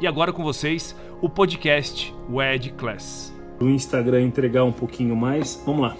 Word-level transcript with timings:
E 0.00 0.06
agora 0.06 0.32
com 0.32 0.42
vocês, 0.42 0.94
o 1.22 1.28
podcast 1.28 2.12
WED 2.28 2.70
Class. 2.70 3.32
No 3.60 3.70
Instagram 3.70 4.22
entregar 4.22 4.64
um 4.64 4.72
pouquinho 4.72 5.14
mais. 5.14 5.62
Vamos 5.64 5.82
lá. 5.82 5.96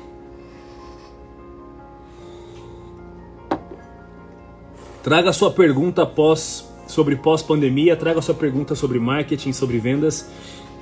Traga 5.03 5.33
sua 5.33 5.51
pergunta 5.51 6.05
pós 6.05 6.69
sobre 6.89 7.15
pós-pandemia, 7.17 7.97
traga 7.97 8.21
sua 8.21 8.35
pergunta 8.35 8.75
sobre 8.75 8.99
marketing, 8.99 9.53
sobre 9.53 9.79
vendas, 9.79 10.29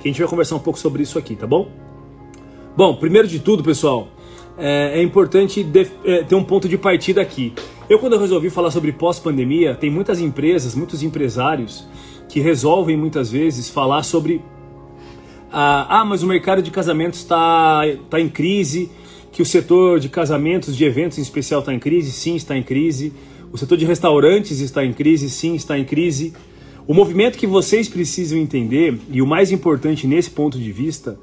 que 0.01 0.07
a 0.07 0.11
gente 0.11 0.19
vai 0.19 0.29
conversar 0.29 0.55
um 0.55 0.59
pouco 0.59 0.79
sobre 0.79 1.03
isso 1.03 1.19
aqui, 1.19 1.35
tá 1.35 1.45
bom? 1.45 1.69
Bom, 2.75 2.95
primeiro 2.95 3.27
de 3.27 3.39
tudo, 3.39 3.63
pessoal, 3.63 4.07
é, 4.57 4.99
é 4.99 5.03
importante 5.03 5.65
é, 6.05 6.23
ter 6.23 6.35
um 6.35 6.43
ponto 6.43 6.67
de 6.67 6.77
partida 6.77 7.21
aqui. 7.21 7.53
Eu, 7.89 7.99
quando 7.99 8.13
eu 8.13 8.19
resolvi 8.19 8.49
falar 8.49 8.71
sobre 8.71 8.91
pós-pandemia, 8.91 9.75
tem 9.75 9.89
muitas 9.89 10.19
empresas, 10.19 10.75
muitos 10.75 11.03
empresários 11.03 11.87
que 12.29 12.39
resolvem 12.39 12.95
muitas 12.97 13.31
vezes 13.31 13.69
falar 13.69 14.03
sobre 14.03 14.41
ah, 15.51 16.01
ah 16.01 16.05
mas 16.05 16.23
o 16.23 16.27
mercado 16.27 16.63
de 16.63 16.71
casamentos 16.71 17.19
está 17.19 17.81
tá 18.09 18.19
em 18.19 18.27
crise, 18.27 18.89
que 19.31 19.41
o 19.41 19.45
setor 19.45 19.99
de 19.99 20.09
casamentos, 20.09 20.75
de 20.75 20.83
eventos 20.83 21.19
em 21.19 21.21
especial 21.21 21.59
está 21.59 21.73
em 21.73 21.79
crise, 21.79 22.11
sim, 22.11 22.35
está 22.35 22.57
em 22.57 22.63
crise. 22.63 23.13
O 23.51 23.57
setor 23.57 23.77
de 23.77 23.85
restaurantes 23.85 24.59
está 24.59 24.83
em 24.83 24.91
crise, 24.91 25.29
sim, 25.29 25.53
está 25.53 25.77
em 25.77 25.85
crise. 25.85 26.33
O 26.87 26.93
movimento 26.93 27.37
que 27.37 27.45
vocês 27.45 27.87
precisam 27.87 28.37
entender, 28.39 28.99
e 29.11 29.21
o 29.21 29.27
mais 29.27 29.51
importante 29.51 30.07
nesse 30.07 30.31
ponto 30.31 30.57
de 30.57 30.71
vista, 30.71 31.19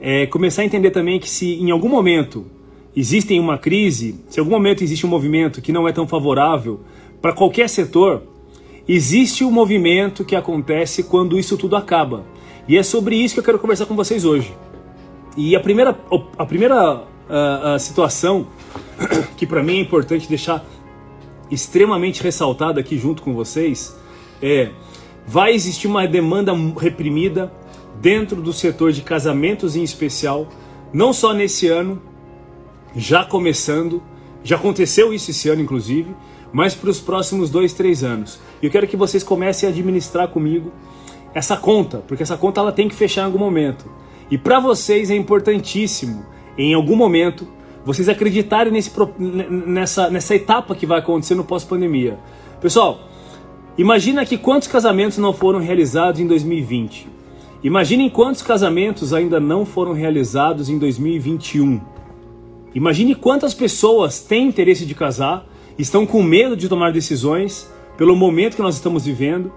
é 0.00 0.26
começar 0.26 0.62
a 0.62 0.64
entender 0.64 0.90
também 0.90 1.18
que 1.18 1.28
se 1.28 1.54
em 1.54 1.70
algum 1.70 1.88
momento 1.88 2.46
existe 2.96 3.38
uma 3.38 3.58
crise, 3.58 4.16
se 4.28 4.38
em 4.38 4.40
algum 4.40 4.52
momento 4.52 4.82
existe 4.82 5.06
um 5.06 5.08
movimento 5.08 5.60
que 5.62 5.72
não 5.72 5.88
é 5.88 5.92
tão 5.92 6.06
favorável 6.06 6.80
para 7.20 7.32
qualquer 7.32 7.68
setor, 7.68 8.22
Existe 8.88 9.44
um 9.44 9.50
movimento 9.50 10.24
que 10.24 10.34
acontece 10.34 11.04
quando 11.04 11.38
isso 11.38 11.56
tudo 11.56 11.76
acaba. 11.76 12.24
E 12.66 12.76
é 12.76 12.82
sobre 12.82 13.16
isso 13.16 13.34
que 13.34 13.40
eu 13.40 13.44
quero 13.44 13.58
conversar 13.58 13.86
com 13.86 13.94
vocês 13.94 14.24
hoje. 14.24 14.52
E 15.36 15.54
a 15.54 15.60
primeira, 15.60 15.96
a 16.36 16.44
primeira 16.44 16.96
uh, 16.96 17.76
uh, 17.76 17.78
situação 17.78 18.46
que 19.36 19.46
para 19.46 19.62
mim 19.62 19.78
é 19.78 19.80
importante 19.80 20.28
deixar 20.28 20.64
extremamente 21.50 22.22
ressaltada 22.22 22.80
aqui 22.80 22.98
junto 22.98 23.22
com 23.22 23.34
vocês 23.34 23.96
é 24.42 24.70
vai 25.26 25.54
existir 25.54 25.86
uma 25.86 26.06
demanda 26.06 26.52
reprimida 26.78 27.52
dentro 28.00 28.42
do 28.42 28.52
setor 28.52 28.90
de 28.90 29.02
casamentos 29.02 29.76
em 29.76 29.82
especial, 29.82 30.48
não 30.92 31.12
só 31.12 31.32
nesse 31.32 31.68
ano, 31.68 32.02
já 32.94 33.24
começando, 33.24 34.02
já 34.42 34.56
aconteceu 34.56 35.12
isso 35.12 35.30
esse 35.30 35.48
ano 35.48 35.62
inclusive, 35.62 36.14
mas 36.52 36.74
para 36.74 36.90
os 36.90 37.00
próximos 37.00 37.50
dois, 37.50 37.72
três 37.72 38.04
anos. 38.04 38.38
E 38.60 38.66
eu 38.66 38.70
quero 38.70 38.86
que 38.86 38.96
vocês 38.96 39.22
comecem 39.22 39.68
a 39.68 39.72
administrar 39.72 40.28
comigo 40.28 40.70
essa 41.34 41.56
conta, 41.56 41.98
porque 42.06 42.22
essa 42.22 42.36
conta 42.36 42.60
ela 42.60 42.72
tem 42.72 42.88
que 42.88 42.94
fechar 42.94 43.22
em 43.22 43.24
algum 43.24 43.38
momento. 43.38 43.90
E 44.30 44.36
para 44.36 44.60
vocês 44.60 45.10
é 45.10 45.16
importantíssimo, 45.16 46.24
em 46.56 46.74
algum 46.74 46.96
momento, 46.96 47.48
vocês 47.84 48.08
acreditarem 48.08 48.72
nesse, 48.72 48.92
nessa, 49.18 50.10
nessa 50.10 50.34
etapa 50.34 50.74
que 50.74 50.86
vai 50.86 50.98
acontecer 50.98 51.34
no 51.34 51.44
pós-pandemia. 51.44 52.18
Pessoal, 52.60 53.00
imagina 53.76 54.24
que 54.24 54.36
quantos 54.36 54.68
casamentos 54.68 55.18
não 55.18 55.32
foram 55.32 55.58
realizados 55.58 56.20
em 56.20 56.26
2020. 56.26 57.08
Imaginem 57.64 58.10
quantos 58.10 58.42
casamentos 58.42 59.12
ainda 59.14 59.40
não 59.40 59.64
foram 59.64 59.92
realizados 59.92 60.68
em 60.68 60.78
2021. 60.78 61.80
Imagine 62.74 63.14
quantas 63.14 63.52
pessoas 63.52 64.20
têm 64.20 64.48
interesse 64.48 64.86
de 64.86 64.94
casar, 64.94 65.46
estão 65.78 66.06
com 66.06 66.22
medo 66.22 66.56
de 66.56 66.68
tomar 66.68 66.92
decisões 66.92 67.70
pelo 67.98 68.16
momento 68.16 68.56
que 68.56 68.62
nós 68.62 68.76
estamos 68.76 69.04
vivendo. 69.04 69.52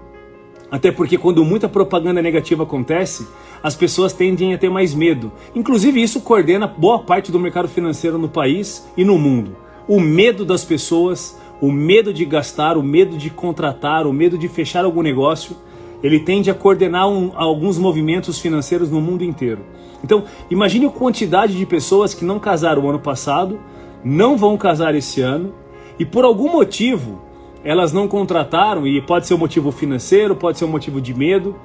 Até 0.70 0.90
porque 0.90 1.16
quando 1.16 1.44
muita 1.44 1.68
propaganda 1.68 2.20
negativa 2.20 2.64
acontece, 2.64 3.26
as 3.62 3.74
pessoas 3.74 4.12
tendem 4.12 4.52
a 4.52 4.58
ter 4.58 4.68
mais 4.68 4.94
medo. 4.94 5.32
Inclusive 5.54 6.02
isso 6.02 6.20
coordena 6.20 6.66
boa 6.66 6.98
parte 6.98 7.32
do 7.32 7.38
mercado 7.38 7.68
financeiro 7.68 8.18
no 8.18 8.28
país 8.28 8.86
e 8.96 9.04
no 9.04 9.16
mundo. 9.16 9.56
O 9.88 9.98
medo 9.98 10.44
das 10.44 10.64
pessoas, 10.64 11.40
o 11.60 11.72
medo 11.72 12.12
de 12.12 12.24
gastar, 12.24 12.76
o 12.76 12.82
medo 12.82 13.16
de 13.16 13.30
contratar, 13.30 14.06
o 14.06 14.12
medo 14.12 14.36
de 14.36 14.48
fechar 14.48 14.84
algum 14.84 15.02
negócio, 15.02 15.56
ele 16.02 16.20
tende 16.20 16.50
a 16.50 16.54
coordenar 16.54 17.08
um, 17.08 17.32
alguns 17.34 17.78
movimentos 17.78 18.38
financeiros 18.38 18.90
no 18.90 19.00
mundo 19.00 19.24
inteiro. 19.24 19.62
Então, 20.04 20.24
imagine 20.50 20.86
a 20.86 20.90
quantidade 20.90 21.56
de 21.56 21.66
pessoas 21.66 22.14
que 22.14 22.24
não 22.24 22.38
casaram 22.38 22.88
ano 22.88 22.98
passado, 22.98 23.58
não 24.04 24.36
vão 24.36 24.56
casar 24.56 24.94
esse 24.94 25.20
ano 25.20 25.52
e 25.98 26.04
por 26.04 26.24
algum 26.24 26.52
motivo 26.52 27.20
elas 27.64 27.92
não 27.92 28.06
contrataram, 28.06 28.86
e 28.86 29.02
pode 29.02 29.26
ser 29.26 29.34
um 29.34 29.38
motivo 29.38 29.72
financeiro, 29.72 30.36
pode 30.36 30.56
ser 30.56 30.64
um 30.64 30.68
motivo 30.68 31.00
de 31.00 31.12
medo, 31.12 31.56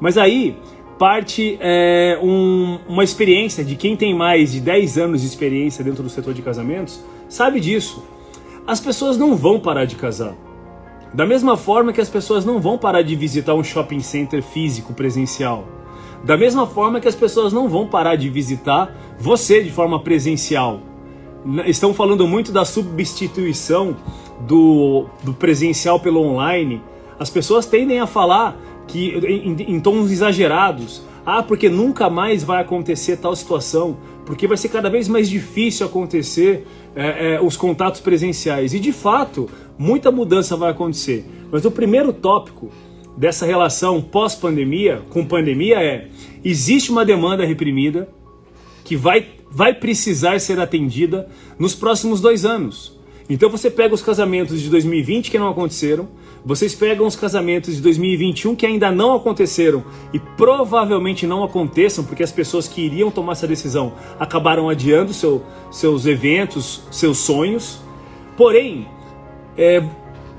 mas 0.00 0.16
aí 0.16 0.56
parte 0.96 1.58
é, 1.60 2.16
um, 2.22 2.78
uma 2.88 3.02
experiência 3.02 3.64
de 3.64 3.74
quem 3.74 3.96
tem 3.96 4.14
mais 4.14 4.52
de 4.52 4.60
10 4.60 4.98
anos 4.98 5.22
de 5.22 5.26
experiência 5.26 5.82
dentro 5.82 6.02
do 6.04 6.08
setor 6.08 6.32
de 6.32 6.42
casamentos, 6.42 7.02
sabe 7.28 7.58
disso. 7.58 8.04
As 8.64 8.78
pessoas 8.78 9.18
não 9.18 9.34
vão 9.34 9.58
parar 9.58 9.84
de 9.84 9.96
casar. 9.96 10.36
Da 11.12 11.26
mesma 11.26 11.56
forma 11.56 11.92
que 11.92 12.00
as 12.00 12.08
pessoas 12.08 12.44
não 12.44 12.60
vão 12.60 12.76
parar 12.76 13.02
de 13.02 13.16
visitar 13.16 13.54
um 13.54 13.64
shopping 13.64 14.00
center 14.00 14.42
físico 14.42 14.92
presencial. 14.92 15.64
Da 16.24 16.36
mesma 16.36 16.66
forma 16.66 17.00
que 17.00 17.08
as 17.08 17.14
pessoas 17.14 17.52
não 17.52 17.68
vão 17.68 17.86
parar 17.86 18.16
de 18.16 18.28
visitar 18.28 18.94
você 19.18 19.62
de 19.62 19.70
forma 19.70 20.00
presencial 20.00 20.80
estão 21.66 21.94
falando 21.94 22.26
muito 22.26 22.52
da 22.52 22.64
substituição 22.64 23.96
do, 24.40 25.06
do 25.22 25.32
presencial 25.32 25.98
pelo 26.00 26.20
online. 26.20 26.82
As 27.18 27.30
pessoas 27.30 27.66
tendem 27.66 28.00
a 28.00 28.06
falar 28.06 28.56
que 28.86 29.10
em, 29.10 29.74
em 29.74 29.80
tons 29.80 30.10
exagerados. 30.10 31.02
Ah, 31.24 31.42
porque 31.42 31.68
nunca 31.68 32.08
mais 32.08 32.42
vai 32.42 32.62
acontecer 32.62 33.18
tal 33.18 33.36
situação, 33.36 33.98
porque 34.24 34.46
vai 34.46 34.56
ser 34.56 34.70
cada 34.70 34.88
vez 34.88 35.08
mais 35.08 35.28
difícil 35.28 35.84
acontecer 35.84 36.66
é, 36.96 37.34
é, 37.34 37.40
os 37.40 37.54
contatos 37.54 38.00
presenciais. 38.00 38.72
E 38.72 38.80
de 38.80 38.92
fato, 38.92 39.46
muita 39.78 40.10
mudança 40.10 40.56
vai 40.56 40.70
acontecer. 40.70 41.24
Mas 41.50 41.64
o 41.64 41.70
primeiro 41.70 42.12
tópico 42.12 42.70
dessa 43.16 43.46
relação 43.46 44.02
pós-pandemia 44.02 45.02
com 45.10 45.24
pandemia 45.24 45.82
é: 45.82 46.08
existe 46.44 46.90
uma 46.90 47.04
demanda 47.04 47.44
reprimida 47.44 48.08
que 48.84 48.96
vai 48.96 49.38
vai 49.50 49.72
precisar 49.72 50.38
ser 50.40 50.60
atendida 50.60 51.28
nos 51.58 51.74
próximos 51.74 52.20
dois 52.20 52.44
anos. 52.44 52.98
Então 53.30 53.50
você 53.50 53.70
pega 53.70 53.94
os 53.94 54.02
casamentos 54.02 54.60
de 54.60 54.70
2020 54.70 55.30
que 55.30 55.38
não 55.38 55.48
aconteceram, 55.48 56.08
vocês 56.44 56.74
pegam 56.74 57.06
os 57.06 57.16
casamentos 57.16 57.76
de 57.76 57.82
2021 57.82 58.54
que 58.54 58.64
ainda 58.64 58.90
não 58.90 59.14
aconteceram 59.14 59.84
e 60.14 60.18
provavelmente 60.18 61.26
não 61.26 61.44
aconteçam, 61.44 62.04
porque 62.04 62.22
as 62.22 62.32
pessoas 62.32 62.66
que 62.66 62.80
iriam 62.80 63.10
tomar 63.10 63.32
essa 63.32 63.46
decisão 63.46 63.92
acabaram 64.18 64.68
adiando 64.68 65.12
seu, 65.12 65.42
seus 65.70 66.06
eventos, 66.06 66.82
seus 66.90 67.18
sonhos. 67.18 67.80
Porém, 68.36 68.86
é, 69.58 69.82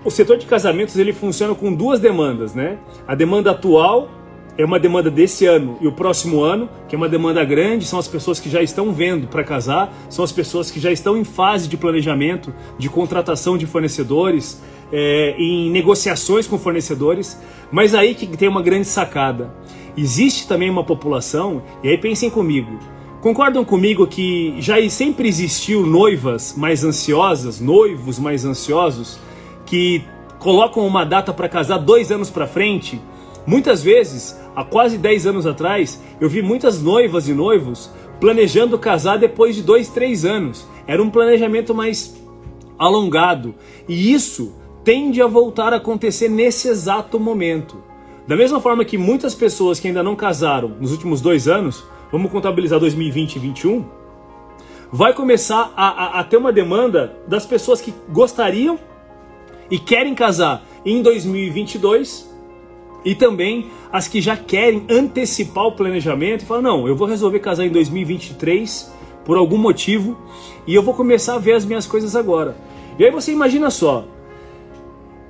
o 0.03 0.09
setor 0.09 0.37
de 0.37 0.45
casamentos 0.45 0.95
ele 0.97 1.11
funciona 1.11 1.53
com 1.53 1.73
duas 1.73 1.99
demandas, 1.99 2.55
né? 2.55 2.77
A 3.05 3.13
demanda 3.13 3.51
atual 3.51 4.09
é 4.57 4.65
uma 4.65 4.79
demanda 4.79 5.11
desse 5.11 5.45
ano 5.45 5.77
e 5.79 5.87
o 5.87 5.91
próximo 5.91 6.41
ano, 6.41 6.69
que 6.87 6.95
é 6.95 6.97
uma 6.97 7.07
demanda 7.07 7.43
grande, 7.45 7.85
são 7.85 7.99
as 7.99 8.07
pessoas 8.07 8.39
que 8.39 8.49
já 8.49 8.61
estão 8.61 8.91
vendo 8.91 9.27
para 9.27 9.43
casar, 9.43 9.93
são 10.09 10.23
as 10.23 10.31
pessoas 10.31 10.71
que 10.71 10.79
já 10.79 10.91
estão 10.91 11.17
em 11.17 11.23
fase 11.23 11.67
de 11.67 11.77
planejamento, 11.77 12.53
de 12.77 12.89
contratação 12.89 13.57
de 13.57 13.65
fornecedores, 13.65 14.61
é, 14.91 15.35
em 15.37 15.69
negociações 15.69 16.47
com 16.47 16.57
fornecedores, 16.57 17.39
mas 17.71 17.93
aí 17.93 18.15
que 18.15 18.25
tem 18.25 18.49
uma 18.49 18.61
grande 18.61 18.85
sacada. 18.85 19.53
Existe 19.97 20.47
também 20.47 20.69
uma 20.69 20.83
população, 20.83 21.61
e 21.83 21.89
aí 21.89 21.97
pensem 21.97 22.29
comigo, 22.29 22.79
concordam 23.21 23.63
comigo 23.65 24.07
que 24.07 24.55
já 24.59 24.75
sempre 24.89 25.27
existiu 25.27 25.85
noivas 25.85 26.55
mais 26.57 26.83
ansiosas, 26.83 27.59
noivos 27.59 28.19
mais 28.19 28.45
ansiosos, 28.45 29.19
que 29.65 30.03
colocam 30.39 30.85
uma 30.85 31.03
data 31.03 31.33
para 31.33 31.49
casar 31.49 31.77
dois 31.77 32.11
anos 32.11 32.29
para 32.29 32.47
frente 32.47 32.99
Muitas 33.49 33.81
vezes, 33.81 34.39
há 34.55 34.63
quase 34.63 34.95
10 34.95 35.25
anos 35.25 35.47
atrás, 35.47 35.99
eu 36.21 36.29
vi 36.29 36.39
muitas 36.39 36.81
noivas 36.83 37.27
e 37.27 37.33
noivos 37.33 37.89
planejando 38.19 38.77
casar 38.77 39.17
depois 39.17 39.55
de 39.55 39.63
2, 39.63 39.89
3 39.89 40.23
anos. 40.23 40.67
Era 40.85 41.01
um 41.01 41.09
planejamento 41.09 41.73
mais 41.73 42.15
alongado. 42.77 43.55
E 43.87 44.13
isso 44.13 44.53
tende 44.83 45.19
a 45.19 45.25
voltar 45.25 45.73
a 45.73 45.77
acontecer 45.77 46.29
nesse 46.29 46.67
exato 46.67 47.19
momento. 47.19 47.77
Da 48.27 48.35
mesma 48.35 48.61
forma 48.61 48.85
que 48.85 48.99
muitas 48.99 49.33
pessoas 49.33 49.79
que 49.79 49.87
ainda 49.87 50.03
não 50.03 50.15
casaram 50.15 50.75
nos 50.79 50.91
últimos 50.91 51.19
dois 51.19 51.47
anos, 51.47 51.83
vamos 52.11 52.31
contabilizar 52.31 52.79
2020 52.79 53.35
e 53.35 53.39
2021, 53.39 53.85
vai 54.91 55.13
começar 55.13 55.71
a, 55.75 55.87
a, 55.87 56.19
a 56.19 56.23
ter 56.23 56.37
uma 56.37 56.51
demanda 56.51 57.15
das 57.27 57.45
pessoas 57.45 57.79
que 57.79 57.93
gostariam 58.09 58.79
e 59.69 59.77
querem 59.77 60.15
casar 60.15 60.63
em 60.85 61.01
2022 61.01 62.29
e 63.05 63.15
também 63.15 63.69
as 63.91 64.07
que 64.07 64.21
já 64.21 64.35
querem 64.35 64.85
antecipar 64.89 65.65
o 65.65 65.71
planejamento 65.71 66.43
e 66.43 66.45
falar: 66.45 66.61
não, 66.61 66.87
eu 66.87 66.95
vou 66.95 67.07
resolver 67.07 67.39
casar 67.39 67.65
em 67.65 67.69
2023 67.69 68.91
por 69.23 69.37
algum 69.37 69.57
motivo 69.57 70.17
e 70.65 70.73
eu 70.73 70.83
vou 70.83 70.93
começar 70.93 71.35
a 71.35 71.39
ver 71.39 71.53
as 71.53 71.65
minhas 71.65 71.85
coisas 71.85 72.15
agora. 72.15 72.57
E 72.97 73.05
aí 73.05 73.11
você 73.11 73.31
imagina 73.31 73.69
só, 73.69 74.05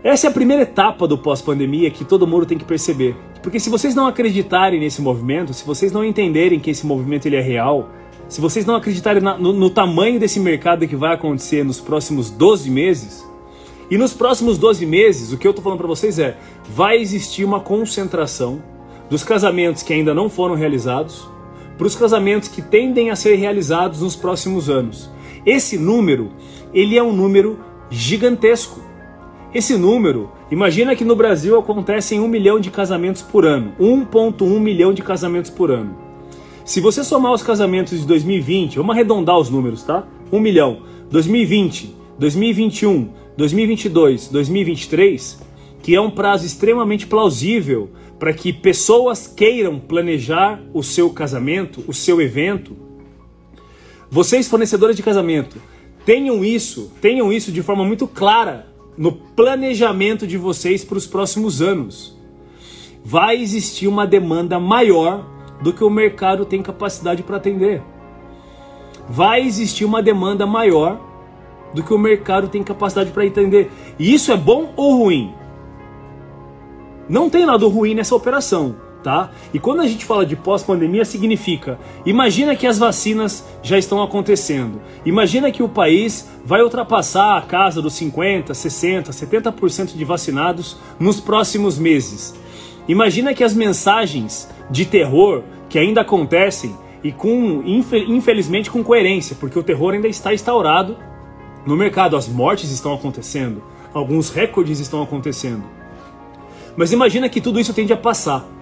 essa 0.04 0.28
é 0.28 0.30
a 0.30 0.34
primeira 0.34 0.64
etapa 0.64 1.08
do 1.08 1.18
pós-pandemia 1.18 1.92
que 1.92 2.06
todo 2.06 2.26
mundo 2.26 2.46
tem 2.46 2.58
que 2.58 2.66
perceber. 2.66 3.16
Porque 3.42 3.60
se 3.60 3.70
vocês 3.70 3.96
não 3.96 4.08
acreditarem 4.08 4.80
nesse 4.80 5.02
movimento, 5.02 5.54
se 5.54 5.66
vocês 5.66 5.92
não 5.92 6.04
entenderem 6.04 6.60
que 6.60 6.70
esse 6.70 6.86
movimento 6.86 7.26
ele 7.26 7.38
é 7.38 7.42
real, 7.42 7.90
se 8.28 8.42
vocês 8.42 8.66
não 8.66 8.76
acreditarem 8.76 9.22
na, 9.22 9.38
no, 9.38 9.54
no 9.54 9.70
tamanho 9.70 10.20
desse 10.20 10.40
mercado 10.40 10.88
que 10.88 10.96
vai 10.96 11.14
acontecer 11.14 11.64
nos 11.64 11.80
próximos 11.80 12.30
12 12.30 12.70
meses, 12.70 13.28
e 13.90 13.98
nos 13.98 14.14
próximos 14.14 14.58
12 14.58 14.86
meses, 14.86 15.34
o 15.34 15.38
que 15.38 15.48
eu 15.48 15.50
estou 15.50 15.64
falando 15.64 15.80
para 15.80 15.88
vocês 15.88 16.20
é, 16.20 16.38
vai 16.70 16.98
existir 16.98 17.44
uma 17.44 17.60
concentração 17.60 18.62
dos 19.10 19.24
casamentos 19.24 19.82
que 19.82 19.92
ainda 19.92 20.14
não 20.14 20.30
foram 20.30 20.54
realizados 20.54 21.28
para 21.76 21.88
os 21.88 21.96
casamentos 21.96 22.50
que 22.50 22.62
tendem 22.62 23.10
a 23.10 23.16
ser 23.16 23.36
realizados 23.36 24.02
nos 24.02 24.16
próximos 24.16 24.70
anos. 24.70 25.10
Esse 25.44 25.78
número, 25.78 26.30
ele 26.72 26.98
é 26.98 27.02
um 27.02 27.14
número 27.14 27.60
gigantesco. 27.90 28.80
Esse 29.54 29.76
número, 29.76 30.30
imagina 30.52 30.96
que 30.96 31.04
no 31.04 31.16
Brasil 31.16 31.58
acontecem 31.58 32.20
um 32.20 32.28
milhão 32.28 32.60
de 32.60 32.70
casamentos 32.72 33.22
por 33.22 33.46
ano, 33.46 33.74
1,1 33.80 34.60
milhão 34.60 34.94
de 34.94 35.02
casamentos 35.02 35.52
por 35.52 35.72
ano. 35.72 35.96
Se 36.66 36.80
você 36.80 37.04
somar 37.04 37.34
os 37.34 37.42
casamentos 37.42 38.00
de 38.00 38.06
2020, 38.06 38.78
vamos 38.78 38.96
arredondar 38.96 39.38
os 39.38 39.50
números, 39.50 39.84
tá? 39.84 40.08
1 40.32 40.40
milhão. 40.40 40.84
2020, 41.10 41.96
2021, 42.20 43.10
2022, 43.36 44.28
2023, 44.28 45.40
que 45.82 45.96
é 45.96 46.02
um 46.02 46.12
prazo 46.12 46.46
extremamente 46.46 47.08
plausível 47.08 47.90
para 48.20 48.34
que 48.34 48.54
pessoas 48.54 49.26
queiram 49.26 49.80
planejar 49.80 50.62
o 50.74 50.84
seu 50.84 51.10
casamento, 51.10 51.84
o 51.88 51.94
seu 51.94 52.22
evento. 52.22 52.76
Vocês 54.12 54.48
fornecedores 54.48 54.96
de 54.96 55.02
casamento, 55.02 55.58
tenham 56.06 56.44
isso, 56.44 56.92
tenham 57.02 57.32
isso 57.32 57.52
de 57.52 57.64
forma 57.64 57.84
muito 57.84 58.08
clara 58.08 58.68
no 59.00 59.14
planejamento 59.14 60.28
de 60.28 60.38
vocês 60.38 60.84
para 60.84 60.98
os 60.98 61.08
próximos 61.08 61.62
anos. 61.62 62.14
Vai 63.02 63.42
existir 63.42 63.88
uma 63.88 64.06
demanda 64.06 64.60
maior 64.60 65.26
do 65.62 65.72
que 65.72 65.86
o 65.86 65.90
mercado 65.90 66.44
tem 66.44 66.62
capacidade 66.62 67.24
para 67.24 67.38
atender. 67.38 67.82
Vai 69.08 69.42
existir 69.42 69.86
uma 69.86 70.04
demanda 70.04 70.46
maior 70.46 71.00
do 71.74 71.82
que 71.82 71.94
o 71.94 71.98
mercado 71.98 72.50
tem 72.50 72.62
capacidade 72.62 73.12
para 73.12 73.26
entender. 73.26 73.72
E 73.98 74.14
isso 74.14 74.34
é 74.34 74.38
bom 74.38 74.74
ou 74.76 74.98
ruim? 74.98 75.34
Não 77.08 77.30
tem 77.30 77.46
nada 77.46 77.66
ruim 77.68 77.96
nessa 77.96 78.14
operação 78.14 78.89
tá? 79.10 79.32
E 79.52 79.58
quando 79.58 79.82
a 79.82 79.88
gente 79.88 80.06
fala 80.06 80.24
de 80.24 80.36
pós-pandemia, 80.36 81.04
significa, 81.04 81.80
imagina 82.06 82.56
que 82.56 82.68
as 82.68 82.78
vacinas 82.78 83.44
já 83.64 83.76
estão 83.76 84.04
acontecendo. 84.04 84.80
Imagina 85.04 85.52
que 85.52 85.64
o 85.64 85.68
país 85.68 86.30
vai 86.46 86.62
ultrapassar 86.62 87.36
a 87.36 87.42
casa 87.42 87.82
dos 87.82 87.94
50, 87.94 88.54
60, 88.54 89.12
70% 89.12 89.98
de 89.98 90.06
vacinados 90.06 90.78
nos 91.00 91.20
próximos 91.20 91.80
meses. 91.80 92.36
Imagina 92.88 93.34
que 93.34 93.44
as 93.44 93.56
mensagens 93.56 94.48
de 94.70 94.86
terror 94.86 95.42
que 95.68 95.80
ainda 95.80 96.02
acontecem 96.02 96.78
e 97.04 97.12
com 97.12 97.64
infelizmente 97.66 98.70
com 98.70 98.84
coerência, 98.84 99.36
porque 99.40 99.58
o 99.58 99.64
terror 99.64 99.96
ainda 99.96 100.08
está 100.08 100.36
instaurado 100.36 100.96
no 101.66 101.76
mercado, 101.76 102.16
as 102.16 102.28
mortes 102.28 102.70
estão 102.70 102.94
acontecendo, 102.94 103.64
alguns 103.92 104.30
recordes 104.30 104.80
estão 104.80 105.02
acontecendo. 105.02 105.64
Mas 106.78 106.92
imagina 106.92 107.28
que 107.28 107.42
tudo 107.42 107.60
isso 107.60 107.74
tende 107.74 107.92
a 107.92 107.98
passar. 107.98 108.59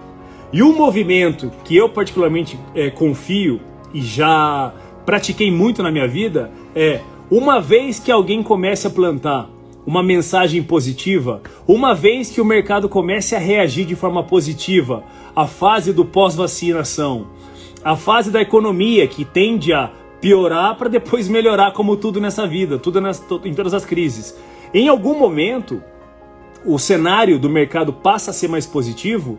E 0.52 0.62
um 0.62 0.74
movimento 0.74 1.52
que 1.64 1.76
eu 1.76 1.88
particularmente 1.88 2.58
é, 2.74 2.88
confio 2.88 3.60
e 3.92 4.00
já 4.00 4.72
pratiquei 5.04 5.50
muito 5.50 5.82
na 5.82 5.90
minha 5.90 6.08
vida 6.08 6.50
é 6.74 7.00
uma 7.30 7.60
vez 7.60 7.98
que 7.98 8.10
alguém 8.10 8.42
comece 8.42 8.86
a 8.86 8.90
plantar 8.90 9.50
uma 9.86 10.02
mensagem 10.02 10.62
positiva, 10.62 11.42
uma 11.66 11.94
vez 11.94 12.30
que 12.30 12.40
o 12.40 12.44
mercado 12.44 12.88
comece 12.88 13.34
a 13.34 13.38
reagir 13.38 13.86
de 13.86 13.94
forma 13.94 14.22
positiva 14.22 15.02
à 15.34 15.46
fase 15.46 15.92
do 15.92 16.04
pós-vacinação, 16.04 17.28
a 17.82 17.96
fase 17.96 18.30
da 18.30 18.40
economia 18.40 19.06
que 19.06 19.24
tende 19.24 19.72
a 19.72 19.90
piorar 20.20 20.76
para 20.76 20.88
depois 20.88 21.28
melhorar, 21.28 21.72
como 21.72 21.96
tudo 21.96 22.20
nessa 22.20 22.46
vida, 22.46 22.78
tudo 22.78 23.00
nas, 23.00 23.22
em 23.44 23.54
todas 23.54 23.72
as 23.74 23.84
crises. 23.84 24.34
Em 24.74 24.88
algum 24.88 25.18
momento, 25.18 25.82
o 26.64 26.78
cenário 26.78 27.38
do 27.38 27.48
mercado 27.48 27.92
passa 27.92 28.30
a 28.30 28.34
ser 28.34 28.48
mais 28.48 28.66
positivo 28.66 29.38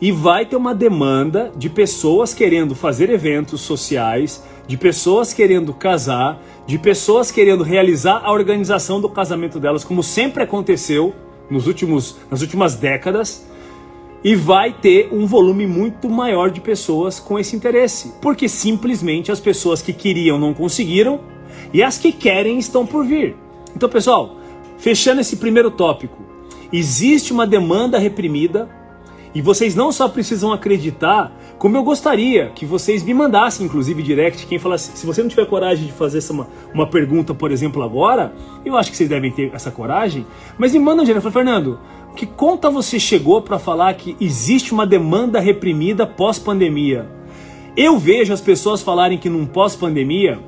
e 0.00 0.12
vai 0.12 0.44
ter 0.44 0.56
uma 0.56 0.74
demanda 0.74 1.50
de 1.56 1.70
pessoas 1.70 2.34
querendo 2.34 2.74
fazer 2.74 3.08
eventos 3.10 3.62
sociais, 3.62 4.42
de 4.66 4.76
pessoas 4.76 5.32
querendo 5.32 5.72
casar, 5.72 6.42
de 6.66 6.78
pessoas 6.78 7.30
querendo 7.30 7.62
realizar 7.62 8.20
a 8.24 8.32
organização 8.32 9.00
do 9.00 9.08
casamento 9.08 9.58
delas, 9.58 9.84
como 9.84 10.02
sempre 10.02 10.42
aconteceu 10.42 11.14
nos 11.48 11.66
últimos, 11.66 12.16
nas 12.30 12.42
últimas 12.42 12.74
décadas, 12.74 13.46
e 14.24 14.34
vai 14.34 14.72
ter 14.72 15.08
um 15.12 15.26
volume 15.26 15.66
muito 15.66 16.08
maior 16.08 16.50
de 16.50 16.60
pessoas 16.60 17.20
com 17.20 17.38
esse 17.38 17.54
interesse, 17.54 18.12
porque 18.20 18.48
simplesmente 18.48 19.30
as 19.30 19.38
pessoas 19.38 19.80
que 19.80 19.92
queriam 19.92 20.38
não 20.38 20.52
conseguiram 20.52 21.20
e 21.72 21.82
as 21.82 21.96
que 21.96 22.10
querem 22.10 22.58
estão 22.58 22.84
por 22.84 23.04
vir. 23.04 23.36
Então, 23.74 23.88
pessoal, 23.88 24.36
fechando 24.78 25.20
esse 25.20 25.36
primeiro 25.36 25.70
tópico, 25.70 26.18
existe 26.72 27.32
uma 27.32 27.46
demanda 27.46 27.98
reprimida 27.98 28.68
e 29.36 29.42
vocês 29.42 29.74
não 29.74 29.92
só 29.92 30.08
precisam 30.08 30.50
acreditar, 30.50 31.30
como 31.58 31.76
eu 31.76 31.82
gostaria 31.82 32.48
que 32.54 32.64
vocês 32.64 33.02
me 33.02 33.12
mandassem, 33.12 33.66
inclusive, 33.66 34.02
direct, 34.02 34.46
quem 34.46 34.58
fala 34.58 34.76
assim, 34.76 34.96
se 34.96 35.04
você 35.04 35.20
não 35.20 35.28
tiver 35.28 35.44
coragem 35.44 35.84
de 35.84 35.92
fazer 35.92 36.16
essa 36.16 36.32
uma, 36.32 36.48
uma 36.72 36.86
pergunta, 36.86 37.34
por 37.34 37.52
exemplo, 37.52 37.82
agora, 37.82 38.32
eu 38.64 38.78
acho 38.78 38.90
que 38.90 38.96
vocês 38.96 39.10
devem 39.10 39.30
ter 39.30 39.50
essa 39.52 39.70
coragem, 39.70 40.26
mas 40.56 40.72
me 40.72 40.78
mandam 40.78 41.04
direct, 41.04 41.30
Fernando, 41.30 41.78
que 42.16 42.24
conta 42.24 42.70
você 42.70 42.98
chegou 42.98 43.42
para 43.42 43.58
falar 43.58 43.92
que 43.92 44.16
existe 44.18 44.72
uma 44.72 44.86
demanda 44.86 45.38
reprimida 45.38 46.06
pós-pandemia? 46.06 47.06
Eu 47.76 47.98
vejo 47.98 48.32
as 48.32 48.40
pessoas 48.40 48.80
falarem 48.80 49.18
que 49.18 49.28
num 49.28 49.44
pós-pandemia, 49.44 50.40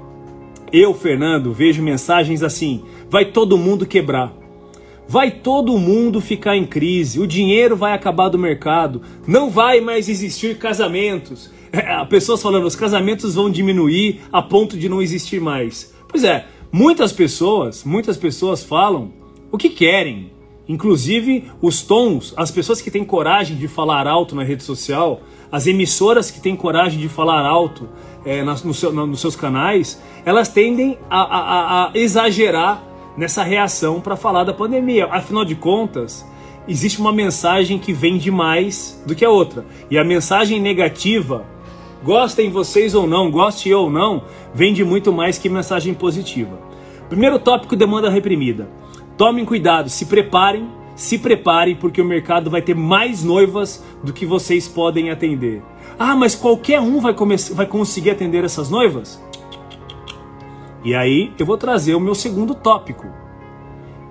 eu, 0.72 0.94
Fernando, 0.94 1.52
vejo 1.52 1.82
mensagens 1.82 2.42
assim: 2.42 2.84
vai 3.10 3.26
todo 3.26 3.58
mundo 3.58 3.84
quebrar. 3.84 4.37
Vai 5.10 5.30
todo 5.30 5.78
mundo 5.78 6.20
ficar 6.20 6.54
em 6.54 6.66
crise, 6.66 7.18
o 7.18 7.26
dinheiro 7.26 7.74
vai 7.74 7.94
acabar 7.94 8.28
do 8.28 8.38
mercado, 8.38 9.00
não 9.26 9.48
vai 9.48 9.80
mais 9.80 10.06
existir 10.06 10.58
casamentos. 10.58 11.50
É, 11.70 12.04
pessoas 12.06 12.42
falando, 12.42 12.66
os 12.66 12.76
casamentos 12.76 13.34
vão 13.34 13.50
diminuir 13.50 14.20
a 14.32 14.40
ponto 14.40 14.76
de 14.76 14.88
não 14.88 15.02
existir 15.02 15.40
mais. 15.40 15.94
Pois 16.08 16.24
é, 16.24 16.46
muitas 16.72 17.12
pessoas, 17.12 17.84
muitas 17.84 18.16
pessoas 18.16 18.62
falam 18.62 19.12
o 19.50 19.58
que 19.58 19.68
querem. 19.68 20.30
Inclusive 20.68 21.44
os 21.60 21.82
tons, 21.82 22.34
as 22.36 22.50
pessoas 22.50 22.80
que 22.80 22.90
têm 22.90 23.04
coragem 23.04 23.56
de 23.56 23.68
falar 23.68 24.06
alto 24.06 24.34
na 24.34 24.44
rede 24.44 24.62
social, 24.62 25.22
as 25.50 25.66
emissoras 25.66 26.30
que 26.30 26.40
têm 26.40 26.54
coragem 26.54 26.98
de 26.98 27.08
falar 27.08 27.46
alto 27.46 27.88
é, 28.24 28.42
nas, 28.42 28.62
no 28.62 28.74
seu, 28.74 28.92
nos 28.92 29.20
seus 29.20 29.36
canais, 29.36 30.02
elas 30.24 30.48
tendem 30.48 30.98
a, 31.08 31.20
a, 31.20 31.84
a 31.86 31.90
exagerar 31.94 32.87
nessa 33.18 33.42
reação 33.42 34.00
para 34.00 34.16
falar 34.16 34.44
da 34.44 34.54
pandemia. 34.54 35.06
Afinal 35.10 35.44
de 35.44 35.56
contas, 35.56 36.24
existe 36.68 37.00
uma 37.00 37.12
mensagem 37.12 37.76
que 37.76 37.92
vende 37.92 38.30
mais 38.30 39.02
do 39.04 39.14
que 39.14 39.24
a 39.24 39.30
outra. 39.30 39.66
E 39.90 39.98
a 39.98 40.04
mensagem 40.04 40.60
negativa, 40.60 41.44
gostem 42.04 42.48
vocês 42.48 42.94
ou 42.94 43.08
não, 43.08 43.28
goste 43.28 43.68
eu 43.68 43.80
ou 43.80 43.90
não, 43.90 44.22
vende 44.54 44.84
muito 44.84 45.12
mais 45.12 45.36
que 45.36 45.48
mensagem 45.48 45.92
positiva. 45.92 46.60
Primeiro 47.08 47.40
tópico: 47.40 47.74
demanda 47.74 48.08
reprimida. 48.08 48.68
Tomem 49.16 49.44
cuidado, 49.44 49.90
se 49.90 50.06
preparem, 50.06 50.68
se 50.94 51.18
preparem, 51.18 51.74
porque 51.74 52.00
o 52.00 52.04
mercado 52.04 52.48
vai 52.48 52.62
ter 52.62 52.76
mais 52.76 53.24
noivas 53.24 53.84
do 54.04 54.12
que 54.12 54.24
vocês 54.24 54.68
podem 54.68 55.10
atender. 55.10 55.60
Ah, 55.98 56.14
mas 56.14 56.36
qualquer 56.36 56.80
um 56.80 57.00
vai, 57.00 57.16
vai 57.52 57.66
conseguir 57.66 58.10
atender 58.10 58.44
essas 58.44 58.70
noivas? 58.70 59.20
E 60.84 60.94
aí 60.94 61.32
eu 61.38 61.44
vou 61.44 61.56
trazer 61.56 61.94
o 61.94 62.00
meu 62.00 62.14
segundo 62.14 62.54
tópico. 62.54 63.06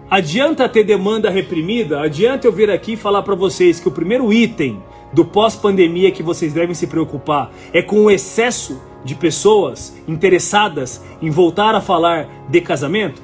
Adianta 0.10 0.70
ter 0.70 0.84
demanda 0.84 1.30
reprimida? 1.30 2.02
Adianta 2.02 2.48
eu 2.48 2.52
vir 2.52 2.70
aqui 2.70 2.96
falar 2.96 3.24
para 3.24 3.36
vocês 3.36 3.80
que 3.80 3.88
o 3.88 3.92
primeiro 3.92 4.32
item 4.32 4.82
do 5.12 5.26
pós-pandemia 5.26 6.12
que 6.12 6.24
vocês 6.24 6.54
devem 6.54 6.74
se 6.74 6.88
preocupar 6.88 7.52
é 7.74 7.82
com 7.82 8.06
o 8.06 8.12
excesso 8.12 8.82
de 9.04 9.16
pessoas 9.16 9.96
interessadas 10.08 11.04
em 11.22 11.30
voltar 11.30 11.76
a 11.76 11.82
falar 11.82 12.46
de 12.50 12.62
casamento? 12.62 13.22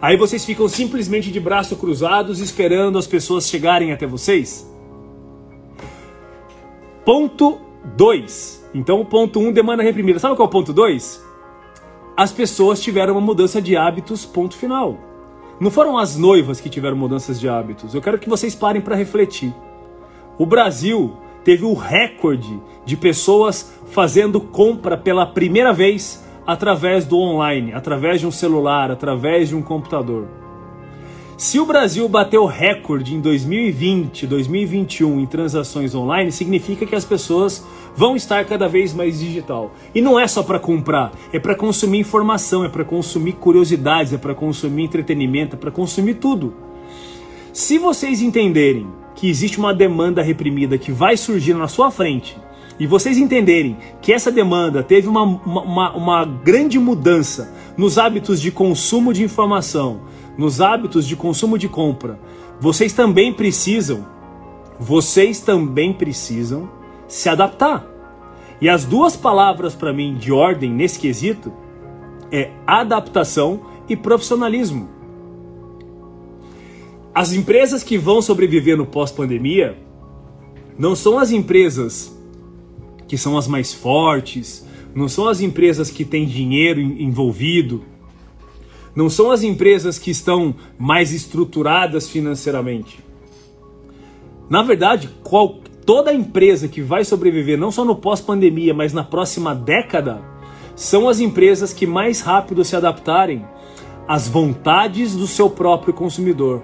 Aí 0.00 0.16
vocês 0.16 0.44
ficam 0.44 0.68
simplesmente 0.68 1.30
de 1.30 1.40
braços 1.40 1.78
cruzados 1.78 2.40
esperando 2.40 2.98
as 2.98 3.06
pessoas 3.06 3.48
chegarem 3.48 3.92
até 3.92 4.06
vocês? 4.06 4.70
Ponto 7.04 7.58
2. 7.96 8.70
Então 8.74 9.00
o 9.00 9.04
ponto 9.04 9.40
1 9.40 9.48
um, 9.48 9.52
demanda 9.52 9.82
reprimida. 9.82 10.18
Sabe 10.18 10.36
qual 10.36 10.46
é 10.46 10.48
o 10.48 10.52
ponto 10.52 10.72
2? 10.72 11.27
As 12.18 12.32
pessoas 12.32 12.80
tiveram 12.80 13.14
uma 13.14 13.20
mudança 13.20 13.62
de 13.62 13.76
hábitos, 13.76 14.26
ponto 14.26 14.56
final. 14.56 14.98
Não 15.60 15.70
foram 15.70 15.96
as 15.96 16.16
noivas 16.16 16.60
que 16.60 16.68
tiveram 16.68 16.96
mudanças 16.96 17.38
de 17.38 17.48
hábitos. 17.48 17.94
Eu 17.94 18.02
quero 18.02 18.18
que 18.18 18.28
vocês 18.28 18.56
parem 18.56 18.82
para 18.82 18.96
refletir. 18.96 19.54
O 20.36 20.44
Brasil 20.44 21.12
teve 21.44 21.64
o 21.64 21.74
recorde 21.74 22.60
de 22.84 22.96
pessoas 22.96 23.72
fazendo 23.92 24.40
compra 24.40 24.96
pela 24.96 25.26
primeira 25.26 25.72
vez 25.72 26.26
através 26.44 27.06
do 27.06 27.16
online, 27.16 27.72
através 27.72 28.18
de 28.18 28.26
um 28.26 28.32
celular, 28.32 28.90
através 28.90 29.50
de 29.50 29.54
um 29.54 29.62
computador. 29.62 30.26
Se 31.36 31.60
o 31.60 31.64
Brasil 31.64 32.08
bateu 32.08 32.46
recorde 32.46 33.14
em 33.14 33.20
2020, 33.20 34.26
2021 34.26 35.20
em 35.20 35.26
transações 35.26 35.94
online, 35.94 36.32
significa 36.32 36.84
que 36.84 36.96
as 36.96 37.04
pessoas 37.04 37.64
vão 37.98 38.14
estar 38.14 38.44
cada 38.44 38.68
vez 38.68 38.94
mais 38.94 39.18
digital. 39.18 39.72
E 39.92 40.00
não 40.00 40.20
é 40.20 40.28
só 40.28 40.44
para 40.44 40.60
comprar, 40.60 41.10
é 41.32 41.38
para 41.40 41.56
consumir 41.56 41.98
informação, 41.98 42.64
é 42.64 42.68
para 42.68 42.84
consumir 42.84 43.32
curiosidades, 43.32 44.12
é 44.12 44.16
para 44.16 44.36
consumir 44.36 44.84
entretenimento, 44.84 45.56
é 45.56 45.58
para 45.58 45.72
consumir 45.72 46.14
tudo. 46.14 46.54
Se 47.52 47.76
vocês 47.76 48.22
entenderem 48.22 48.86
que 49.16 49.28
existe 49.28 49.58
uma 49.58 49.74
demanda 49.74 50.22
reprimida 50.22 50.78
que 50.78 50.92
vai 50.92 51.16
surgir 51.16 51.54
na 51.54 51.66
sua 51.66 51.90
frente 51.90 52.38
e 52.78 52.86
vocês 52.86 53.18
entenderem 53.18 53.76
que 54.00 54.12
essa 54.12 54.30
demanda 54.30 54.80
teve 54.80 55.08
uma, 55.08 55.24
uma, 55.24 55.96
uma 55.96 56.24
grande 56.24 56.78
mudança 56.78 57.52
nos 57.76 57.98
hábitos 57.98 58.40
de 58.40 58.52
consumo 58.52 59.12
de 59.12 59.24
informação, 59.24 60.02
nos 60.36 60.60
hábitos 60.60 61.04
de 61.04 61.16
consumo 61.16 61.58
de 61.58 61.68
compra, 61.68 62.20
vocês 62.60 62.92
também 62.92 63.32
precisam, 63.32 64.06
vocês 64.78 65.40
também 65.40 65.92
precisam 65.92 66.77
se 67.08 67.28
adaptar. 67.28 67.84
E 68.60 68.68
as 68.68 68.84
duas 68.84 69.16
palavras 69.16 69.74
para 69.74 69.92
mim 69.92 70.14
de 70.16 70.30
ordem 70.30 70.70
nesse 70.70 71.00
quesito 71.00 71.52
é 72.30 72.50
adaptação 72.66 73.62
e 73.88 73.96
profissionalismo. 73.96 74.88
As 77.14 77.32
empresas 77.32 77.82
que 77.82 77.98
vão 77.98 78.22
sobreviver 78.22 78.76
no 78.76 78.86
pós-pandemia 78.86 79.76
não 80.78 80.94
são 80.94 81.18
as 81.18 81.32
empresas 81.32 82.16
que 83.08 83.18
são 83.18 83.36
as 83.36 83.48
mais 83.48 83.72
fortes, 83.72 84.64
não 84.94 85.08
são 85.08 85.26
as 85.26 85.40
empresas 85.40 85.90
que 85.90 86.04
têm 86.04 86.26
dinheiro 86.26 86.80
envolvido, 86.80 87.82
não 88.94 89.08
são 89.08 89.30
as 89.30 89.42
empresas 89.42 89.98
que 89.98 90.10
estão 90.10 90.54
mais 90.78 91.12
estruturadas 91.12 92.08
financeiramente. 92.08 92.98
Na 94.50 94.62
verdade, 94.62 95.10
qual, 95.22 95.60
toda 95.88 96.12
empresa 96.12 96.68
que 96.68 96.82
vai 96.82 97.02
sobreviver, 97.02 97.56
não 97.56 97.70
só 97.70 97.82
no 97.82 97.96
pós-pandemia, 97.96 98.74
mas 98.74 98.92
na 98.92 99.02
próxima 99.02 99.54
década, 99.54 100.20
são 100.76 101.08
as 101.08 101.18
empresas 101.18 101.72
que 101.72 101.86
mais 101.86 102.20
rápido 102.20 102.62
se 102.62 102.76
adaptarem 102.76 103.42
às 104.06 104.28
vontades 104.28 105.16
do 105.16 105.26
seu 105.26 105.48
próprio 105.48 105.94
consumidor, 105.94 106.62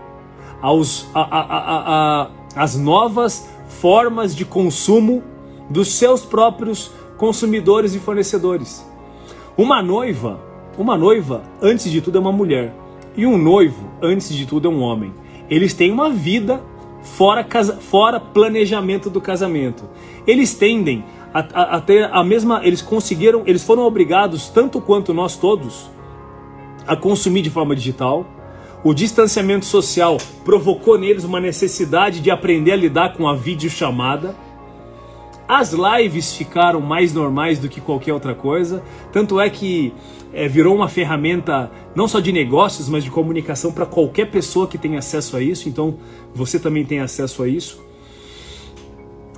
aos, 0.61 1.09
a, 1.15 1.23
a, 1.23 1.47
a, 1.55 2.31
às 2.55 2.77
novas 2.77 3.49
formas 3.67 4.37
de 4.37 4.45
consumo 4.45 5.23
dos 5.71 5.95
seus 5.95 6.21
próprios 6.21 6.91
consumidores 7.17 7.95
e 7.95 7.99
fornecedores. 7.99 8.87
Uma 9.57 9.83
noiva, 9.83 10.39
uma 10.77 10.99
noiva, 10.99 11.45
antes 11.63 11.91
de 11.91 12.03
tudo, 12.03 12.19
é 12.19 12.21
uma 12.21 12.31
mulher. 12.31 12.75
E 13.17 13.25
um 13.25 13.39
noivo, 13.39 13.89
antes 14.03 14.29
de 14.29 14.45
tudo, 14.45 14.69
é 14.69 14.71
um 14.71 14.83
homem. 14.83 15.15
Eles 15.49 15.73
têm 15.73 15.91
uma 15.91 16.11
vida 16.11 16.61
fora, 17.05 17.45
casa, 17.45 17.77
fora 17.77 18.19
planejamento 18.19 19.09
do 19.09 19.21
casamento. 19.21 19.85
Eles 20.27 20.55
tendem 20.55 21.05
a, 21.33 21.41
a, 21.41 21.77
a 21.77 21.81
ter 21.81 22.11
a 22.13 22.25
mesma. 22.25 22.61
Eles 22.65 22.83
conseguiram, 22.83 23.43
eles 23.47 23.63
foram 23.63 23.85
obrigados, 23.85 24.49
tanto 24.49 24.81
quanto 24.81 25.15
nós 25.15 25.37
todos, 25.37 25.89
a 26.87 26.97
consumir 26.97 27.43
de 27.43 27.51
forma 27.51 27.77
digital. 27.77 28.27
O 28.83 28.93
distanciamento 28.93 29.65
social 29.65 30.19
provocou 30.45 30.99
neles 30.99 31.25
uma 31.25 31.41
necessidade 31.41 32.21
de 32.21 32.31
aprender 32.31 32.73
a 32.73 32.77
lidar 32.77 33.15
com 33.15 33.29
a 33.29 33.35
videochamada. 33.35 34.35
As 35.47 35.73
lives 35.73 36.35
ficaram 36.35 36.81
mais 36.81 37.13
normais 37.13 37.59
do 37.59 37.69
que 37.69 37.81
qualquer 37.81 38.15
outra 38.15 38.35
coisa, 38.35 38.83
tanto 39.13 39.39
é 39.39 39.51
que 39.51 39.93
é, 40.33 40.49
virou 40.49 40.75
uma 40.75 40.89
ferramenta 40.89 41.71
não 41.95 42.09
só 42.09 42.19
de 42.19 42.33
negócios, 42.33 42.89
mas 42.89 43.05
de 43.05 43.11
comunicação 43.11 43.71
para 43.71 43.85
qualquer 43.85 44.31
pessoa 44.31 44.67
que 44.67 44.79
tem 44.79 44.97
acesso 44.97 45.37
a 45.37 45.43
isso. 45.43 45.69
Então, 45.69 45.99
você 46.35 46.59
também 46.59 46.85
tem 46.85 47.01
acesso 47.01 47.43
a 47.43 47.49
isso. 47.49 47.85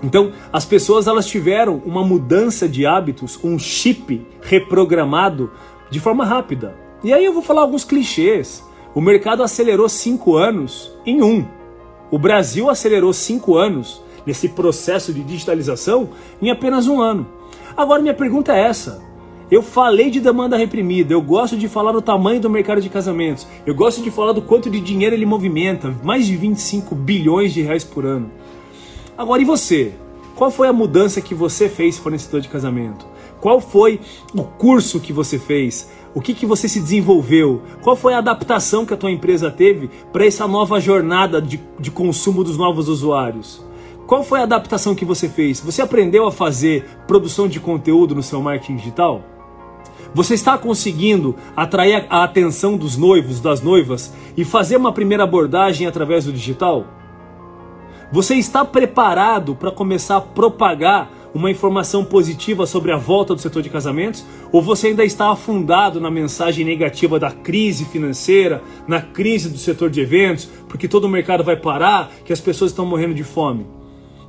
Então, 0.02 0.32
as 0.52 0.64
pessoas 0.64 1.06
elas 1.06 1.26
tiveram 1.26 1.82
uma 1.84 2.04
mudança 2.04 2.68
de 2.68 2.86
hábitos, 2.86 3.38
um 3.42 3.58
chip 3.58 4.24
reprogramado 4.42 5.50
de 5.90 5.98
forma 5.98 6.24
rápida. 6.24 6.76
E 7.02 7.12
aí 7.12 7.24
eu 7.24 7.32
vou 7.32 7.42
falar 7.42 7.62
alguns 7.62 7.84
clichês. 7.84 8.64
O 8.94 9.00
mercado 9.00 9.42
acelerou 9.42 9.88
cinco 9.88 10.36
anos 10.36 10.92
em 11.04 11.22
um. 11.22 11.44
O 12.10 12.18
Brasil 12.18 12.70
acelerou 12.70 13.12
cinco 13.12 13.56
anos 13.56 14.02
nesse 14.26 14.48
processo 14.48 15.12
de 15.12 15.22
digitalização 15.22 16.10
em 16.42 16.50
apenas 16.50 16.88
um 16.88 17.00
ano. 17.00 17.26
Agora 17.76 18.02
minha 18.02 18.14
pergunta 18.14 18.54
é 18.54 18.60
essa. 18.60 19.04
Eu 19.48 19.62
falei 19.62 20.10
de 20.10 20.20
demanda 20.20 20.56
reprimida, 20.56 21.12
eu 21.12 21.22
gosto 21.22 21.56
de 21.56 21.68
falar 21.68 21.92
do 21.92 22.02
tamanho 22.02 22.40
do 22.40 22.50
mercado 22.50 22.80
de 22.80 22.88
casamentos, 22.88 23.46
eu 23.64 23.76
gosto 23.76 24.02
de 24.02 24.10
falar 24.10 24.32
do 24.32 24.42
quanto 24.42 24.68
de 24.68 24.80
dinheiro 24.80 25.14
ele 25.14 25.24
movimenta, 25.24 25.94
mais 26.02 26.26
de 26.26 26.36
25 26.36 26.96
bilhões 26.96 27.54
de 27.54 27.62
reais 27.62 27.84
por 27.84 28.04
ano. 28.04 28.28
Agora, 29.16 29.40
e 29.40 29.44
você? 29.44 29.92
Qual 30.34 30.50
foi 30.50 30.66
a 30.66 30.72
mudança 30.72 31.20
que 31.20 31.34
você 31.34 31.68
fez, 31.68 31.96
fornecedor 31.96 32.40
de 32.40 32.48
casamento? 32.48 33.06
Qual 33.40 33.60
foi 33.60 34.00
o 34.34 34.42
curso 34.42 34.98
que 34.98 35.12
você 35.12 35.38
fez? 35.38 35.88
O 36.14 36.20
que, 36.20 36.34
que 36.34 36.46
você 36.46 36.68
se 36.68 36.80
desenvolveu? 36.80 37.62
Qual 37.82 37.94
foi 37.94 38.14
a 38.14 38.18
adaptação 38.18 38.84
que 38.84 38.94
a 38.94 38.96
tua 38.96 39.10
empresa 39.10 39.50
teve 39.50 39.88
para 40.12 40.26
essa 40.26 40.48
nova 40.48 40.80
jornada 40.80 41.40
de, 41.40 41.60
de 41.78 41.90
consumo 41.90 42.42
dos 42.42 42.56
novos 42.56 42.88
usuários? 42.88 43.65
Qual 44.06 44.22
foi 44.22 44.38
a 44.38 44.44
adaptação 44.44 44.94
que 44.94 45.04
você 45.04 45.28
fez? 45.28 45.58
Você 45.60 45.82
aprendeu 45.82 46.28
a 46.28 46.32
fazer 46.32 46.84
produção 47.08 47.48
de 47.48 47.58
conteúdo 47.58 48.14
no 48.14 48.22
seu 48.22 48.40
marketing 48.40 48.76
digital? 48.76 49.20
Você 50.14 50.34
está 50.34 50.56
conseguindo 50.56 51.34
atrair 51.56 52.06
a 52.08 52.22
atenção 52.22 52.76
dos 52.76 52.96
noivos, 52.96 53.40
das 53.40 53.60
noivas 53.60 54.14
e 54.36 54.44
fazer 54.44 54.76
uma 54.76 54.92
primeira 54.92 55.24
abordagem 55.24 55.88
através 55.88 56.24
do 56.24 56.32
digital? 56.32 56.86
Você 58.12 58.36
está 58.36 58.64
preparado 58.64 59.56
para 59.56 59.72
começar 59.72 60.18
a 60.18 60.20
propagar 60.20 61.10
uma 61.34 61.50
informação 61.50 62.04
positiva 62.04 62.64
sobre 62.64 62.92
a 62.92 62.96
volta 62.96 63.34
do 63.34 63.40
setor 63.40 63.60
de 63.60 63.68
casamentos? 63.68 64.24
Ou 64.52 64.62
você 64.62 64.86
ainda 64.86 65.04
está 65.04 65.32
afundado 65.32 66.00
na 66.00 66.12
mensagem 66.12 66.64
negativa 66.64 67.18
da 67.18 67.32
crise 67.32 67.84
financeira, 67.84 68.62
na 68.86 69.02
crise 69.02 69.50
do 69.50 69.58
setor 69.58 69.90
de 69.90 70.00
eventos, 70.00 70.48
porque 70.68 70.86
todo 70.86 71.06
o 71.06 71.10
mercado 71.10 71.42
vai 71.42 71.56
parar, 71.56 72.12
que 72.24 72.32
as 72.32 72.40
pessoas 72.40 72.70
estão 72.70 72.86
morrendo 72.86 73.12
de 73.12 73.24
fome? 73.24 73.66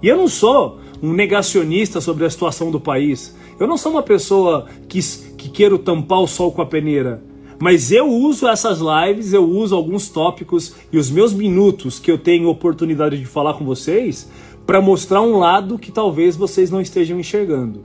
E 0.01 0.07
eu 0.07 0.17
não 0.17 0.27
sou 0.27 0.79
um 1.01 1.13
negacionista 1.13 2.01
sobre 2.01 2.25
a 2.25 2.29
situação 2.29 2.71
do 2.71 2.79
país. 2.79 3.35
Eu 3.59 3.67
não 3.67 3.77
sou 3.77 3.91
uma 3.91 4.03
pessoa 4.03 4.67
que, 4.87 4.99
que 5.37 5.49
queira 5.49 5.77
tampar 5.77 6.19
o 6.19 6.27
sol 6.27 6.51
com 6.51 6.61
a 6.61 6.65
peneira. 6.65 7.23
Mas 7.59 7.91
eu 7.91 8.07
uso 8.07 8.47
essas 8.47 8.79
lives, 8.79 9.33
eu 9.33 9.43
uso 9.43 9.75
alguns 9.75 10.09
tópicos 10.09 10.75
e 10.91 10.97
os 10.97 11.09
meus 11.09 11.33
minutos 11.33 11.97
que 11.97 12.11
eu 12.11 12.17
tenho 12.17 12.49
oportunidade 12.49 13.17
de 13.17 13.25
falar 13.25 13.55
com 13.55 13.65
vocês 13.65 14.29
para 14.65 14.81
mostrar 14.81 15.21
um 15.21 15.37
lado 15.37 15.79
que 15.79 15.91
talvez 15.91 16.35
vocês 16.35 16.69
não 16.69 16.79
estejam 16.79 17.19
enxergando. 17.19 17.83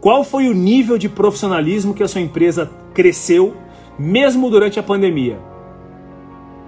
Qual 0.00 0.24
foi 0.24 0.48
o 0.48 0.54
nível 0.54 0.98
de 0.98 1.08
profissionalismo 1.08 1.94
que 1.94 2.02
a 2.02 2.08
sua 2.08 2.20
empresa 2.20 2.70
cresceu 2.92 3.54
mesmo 3.98 4.50
durante 4.50 4.80
a 4.80 4.82
pandemia? 4.82 5.38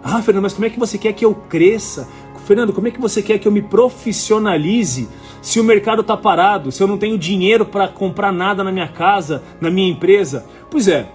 Ah, 0.03 0.23
Fernando, 0.23 0.45
mas 0.45 0.53
como 0.53 0.67
é 0.67 0.71
que 0.71 0.79
você 0.79 0.97
quer 0.97 1.13
que 1.13 1.25
eu 1.25 1.35
cresça? 1.35 2.09
Fernando, 2.51 2.73
como 2.73 2.89
é 2.89 2.91
que 2.91 3.01
você 3.01 3.23
quer 3.23 3.39
que 3.39 3.47
eu 3.47 3.53
me 3.53 3.63
profissionalize 3.63 5.09
se 5.41 5.61
o 5.61 5.63
mercado 5.63 6.01
está 6.01 6.17
parado, 6.17 6.73
se 6.73 6.83
eu 6.83 6.89
não 6.89 6.99
tenho 6.99 7.17
dinheiro 7.17 7.65
para 7.65 7.87
comprar 7.87 8.33
nada 8.33 8.65
na 8.65 8.73
minha 8.73 8.89
casa, 8.89 9.41
na 9.61 9.71
minha 9.71 9.89
empresa? 9.89 10.45
Pois 10.69 10.89
é, 10.89 11.07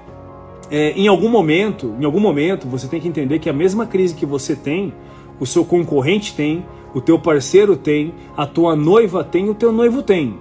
é, 0.71 0.91
em 0.91 1.09
algum 1.09 1.27
momento, 1.27 1.93
em 1.99 2.05
algum 2.05 2.21
momento, 2.21 2.69
você 2.69 2.87
tem 2.87 3.01
que 3.01 3.09
entender 3.09 3.39
que 3.39 3.49
a 3.49 3.53
mesma 3.53 3.85
crise 3.85 4.15
que 4.15 4.25
você 4.25 4.55
tem, 4.55 4.93
o 5.37 5.45
seu 5.45 5.65
concorrente 5.65 6.33
tem, 6.33 6.65
o 6.93 7.01
teu 7.01 7.19
parceiro 7.19 7.75
tem, 7.75 8.13
a 8.37 8.45
tua 8.45 8.73
noiva 8.73 9.21
tem, 9.21 9.49
o 9.49 9.53
teu 9.53 9.73
noivo 9.73 10.01
tem. 10.01 10.39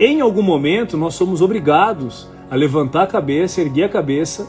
Em 0.00 0.20
algum 0.20 0.42
momento, 0.42 0.96
nós 0.96 1.14
somos 1.14 1.40
obrigados 1.40 2.28
a 2.50 2.56
levantar 2.56 3.04
a 3.04 3.06
cabeça, 3.06 3.60
erguer 3.60 3.84
a 3.84 3.88
cabeça, 3.88 4.48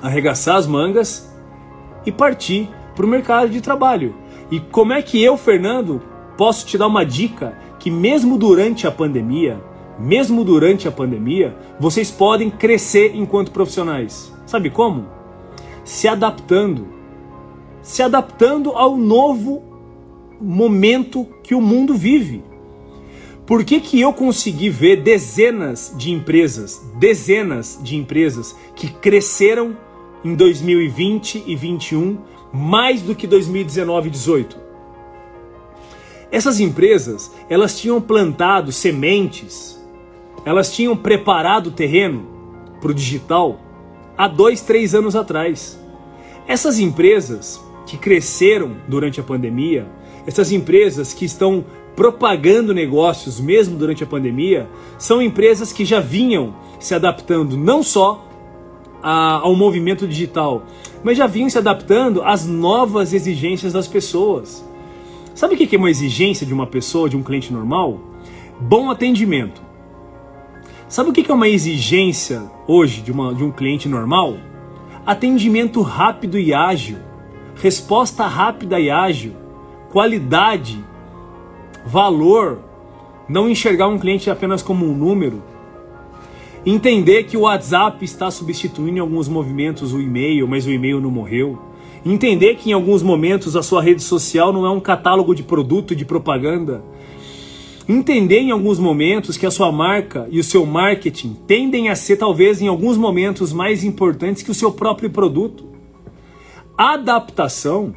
arregaçar 0.00 0.54
as 0.54 0.68
mangas 0.68 1.34
e 2.06 2.12
partir 2.12 2.70
para 2.94 3.04
o 3.04 3.08
mercado 3.08 3.48
de 3.48 3.60
trabalho. 3.60 4.14
E 4.50 4.60
como 4.60 4.92
é 4.92 5.02
que 5.02 5.22
eu, 5.22 5.36
Fernando, 5.36 6.00
posso 6.36 6.66
te 6.66 6.78
dar 6.78 6.86
uma 6.86 7.04
dica 7.04 7.56
que 7.78 7.90
mesmo 7.90 8.38
durante 8.38 8.86
a 8.86 8.90
pandemia, 8.90 9.62
mesmo 9.98 10.44
durante 10.44 10.86
a 10.86 10.92
pandemia, 10.92 11.56
vocês 11.78 12.10
podem 12.10 12.50
crescer 12.50 13.14
enquanto 13.14 13.50
profissionais. 13.50 14.32
Sabe 14.46 14.70
como? 14.70 15.06
Se 15.84 16.08
adaptando. 16.08 16.86
Se 17.82 18.02
adaptando 18.02 18.70
ao 18.70 18.96
novo 18.96 19.62
momento 20.40 21.26
que 21.42 21.54
o 21.54 21.60
mundo 21.60 21.94
vive. 21.94 22.42
Por 23.44 23.64
que, 23.64 23.80
que 23.80 24.00
eu 24.00 24.12
consegui 24.12 24.68
ver 24.68 25.02
dezenas 25.02 25.94
de 25.96 26.12
empresas, 26.12 26.82
dezenas 26.98 27.80
de 27.82 27.96
empresas 27.96 28.54
que 28.76 28.88
cresceram 28.88 29.76
em 30.24 30.34
2020 30.34 31.36
e 31.36 31.54
2021 31.54 32.18
mais 32.52 33.02
do 33.02 33.14
que 33.14 33.26
2019 33.26 34.08
e 34.08 34.10
2018? 34.10 34.68
Essas 36.30 36.60
empresas, 36.60 37.32
elas 37.48 37.78
tinham 37.78 38.00
plantado 38.00 38.70
sementes, 38.70 39.82
elas 40.44 40.70
tinham 40.70 40.96
preparado 40.96 41.68
o 41.68 41.72
terreno 41.72 42.26
para 42.80 42.90
o 42.90 42.94
digital 42.94 43.60
há 44.16 44.28
dois, 44.28 44.60
três 44.60 44.94
anos 44.94 45.16
atrás. 45.16 45.78
Essas 46.46 46.78
empresas 46.78 47.60
que 47.86 47.96
cresceram 47.96 48.76
durante 48.86 49.20
a 49.20 49.22
pandemia, 49.22 49.86
essas 50.26 50.52
empresas 50.52 51.14
que 51.14 51.24
estão 51.24 51.64
propagando 51.96 52.74
negócios 52.74 53.40
mesmo 53.40 53.76
durante 53.76 54.04
a 54.04 54.06
pandemia, 54.06 54.68
são 54.98 55.22
empresas 55.22 55.72
que 55.72 55.84
já 55.84 55.98
vinham 55.98 56.54
se 56.78 56.94
adaptando 56.94 57.56
não 57.56 57.82
só 57.82 58.27
a, 59.02 59.40
ao 59.40 59.54
movimento 59.54 60.06
digital, 60.06 60.64
mas 61.02 61.16
já 61.16 61.26
vinham 61.26 61.48
se 61.48 61.58
adaptando 61.58 62.22
às 62.22 62.46
novas 62.46 63.12
exigências 63.12 63.72
das 63.72 63.86
pessoas. 63.86 64.64
Sabe 65.34 65.54
o 65.54 65.56
que 65.56 65.74
é 65.74 65.78
uma 65.78 65.90
exigência 65.90 66.46
de 66.46 66.52
uma 66.52 66.66
pessoa, 66.66 67.08
de 67.08 67.16
um 67.16 67.22
cliente 67.22 67.52
normal? 67.52 68.00
Bom 68.60 68.90
atendimento. 68.90 69.62
Sabe 70.88 71.10
o 71.10 71.12
que 71.12 71.30
é 71.30 71.34
uma 71.34 71.48
exigência 71.48 72.42
hoje 72.66 73.02
de, 73.02 73.12
uma, 73.12 73.34
de 73.34 73.44
um 73.44 73.52
cliente 73.52 73.88
normal? 73.88 74.36
Atendimento 75.06 75.80
rápido 75.82 76.38
e 76.38 76.52
ágil, 76.52 76.98
resposta 77.54 78.26
rápida 78.26 78.80
e 78.80 78.90
ágil, 78.90 79.34
qualidade 79.90 80.82
valor, 81.86 82.58
não 83.28 83.48
enxergar 83.48 83.88
um 83.88 83.98
cliente 83.98 84.30
apenas 84.30 84.62
como 84.62 84.86
um 84.86 84.94
número, 84.94 85.42
entender 86.70 87.24
que 87.24 87.36
o 87.36 87.40
WhatsApp 87.40 88.04
está 88.04 88.30
substituindo 88.30 88.98
em 88.98 89.00
alguns 89.00 89.28
movimentos 89.28 89.92
o 89.92 90.00
e-mail, 90.00 90.46
mas 90.46 90.66
o 90.66 90.70
e-mail 90.70 91.00
não 91.00 91.10
morreu. 91.10 91.58
Entender 92.04 92.56
que 92.56 92.70
em 92.70 92.72
alguns 92.72 93.02
momentos 93.02 93.56
a 93.56 93.62
sua 93.62 93.82
rede 93.82 94.02
social 94.02 94.52
não 94.52 94.64
é 94.64 94.70
um 94.70 94.80
catálogo 94.80 95.34
de 95.34 95.42
produto 95.42 95.94
de 95.94 96.04
propaganda. 96.04 96.82
Entender 97.88 98.40
em 98.40 98.50
alguns 98.50 98.78
momentos 98.78 99.36
que 99.36 99.46
a 99.46 99.50
sua 99.50 99.72
marca 99.72 100.28
e 100.30 100.38
o 100.38 100.44
seu 100.44 100.66
marketing 100.66 101.36
tendem 101.46 101.88
a 101.88 101.96
ser 101.96 102.16
talvez 102.16 102.60
em 102.60 102.68
alguns 102.68 102.96
momentos 102.96 103.52
mais 103.52 103.82
importantes 103.82 104.42
que 104.42 104.50
o 104.50 104.54
seu 104.54 104.70
próprio 104.70 105.10
produto. 105.10 105.64
Adaptação 106.76 107.94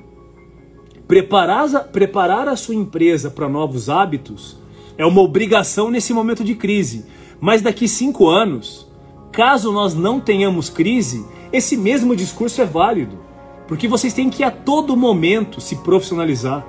Preparar, 1.12 1.68
preparar 1.92 2.48
a 2.48 2.56
sua 2.56 2.74
empresa 2.74 3.30
para 3.30 3.50
novos 3.50 3.90
hábitos 3.90 4.56
é 4.98 5.06
uma 5.06 5.20
obrigação 5.20 5.92
nesse 5.92 6.14
momento 6.14 6.42
de 6.42 6.56
crise. 6.56 7.06
Mas 7.42 7.62
daqui 7.62 7.88
cinco 7.88 8.30
anos, 8.30 8.88
caso 9.32 9.72
nós 9.74 9.94
não 9.94 10.20
tenhamos 10.20 10.70
crise, 10.70 11.26
esse 11.52 11.76
mesmo 11.76 12.16
discurso 12.16 12.62
é 12.62 12.66
válido. 12.66 13.20
Porque 13.68 13.88
vocês 13.88 14.14
têm 14.14 14.30
que 14.30 14.44
a 14.44 14.52
todo 14.52 14.96
momento 14.96 15.60
se 15.60 15.76
profissionalizar. 15.78 16.66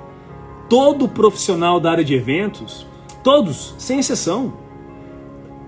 Todo 0.67 1.07
profissional 1.07 1.79
da 1.79 1.91
área 1.91 2.03
de 2.03 2.15
eventos, 2.15 2.85
todos, 3.23 3.75
sem 3.77 3.99
exceção, 3.99 4.53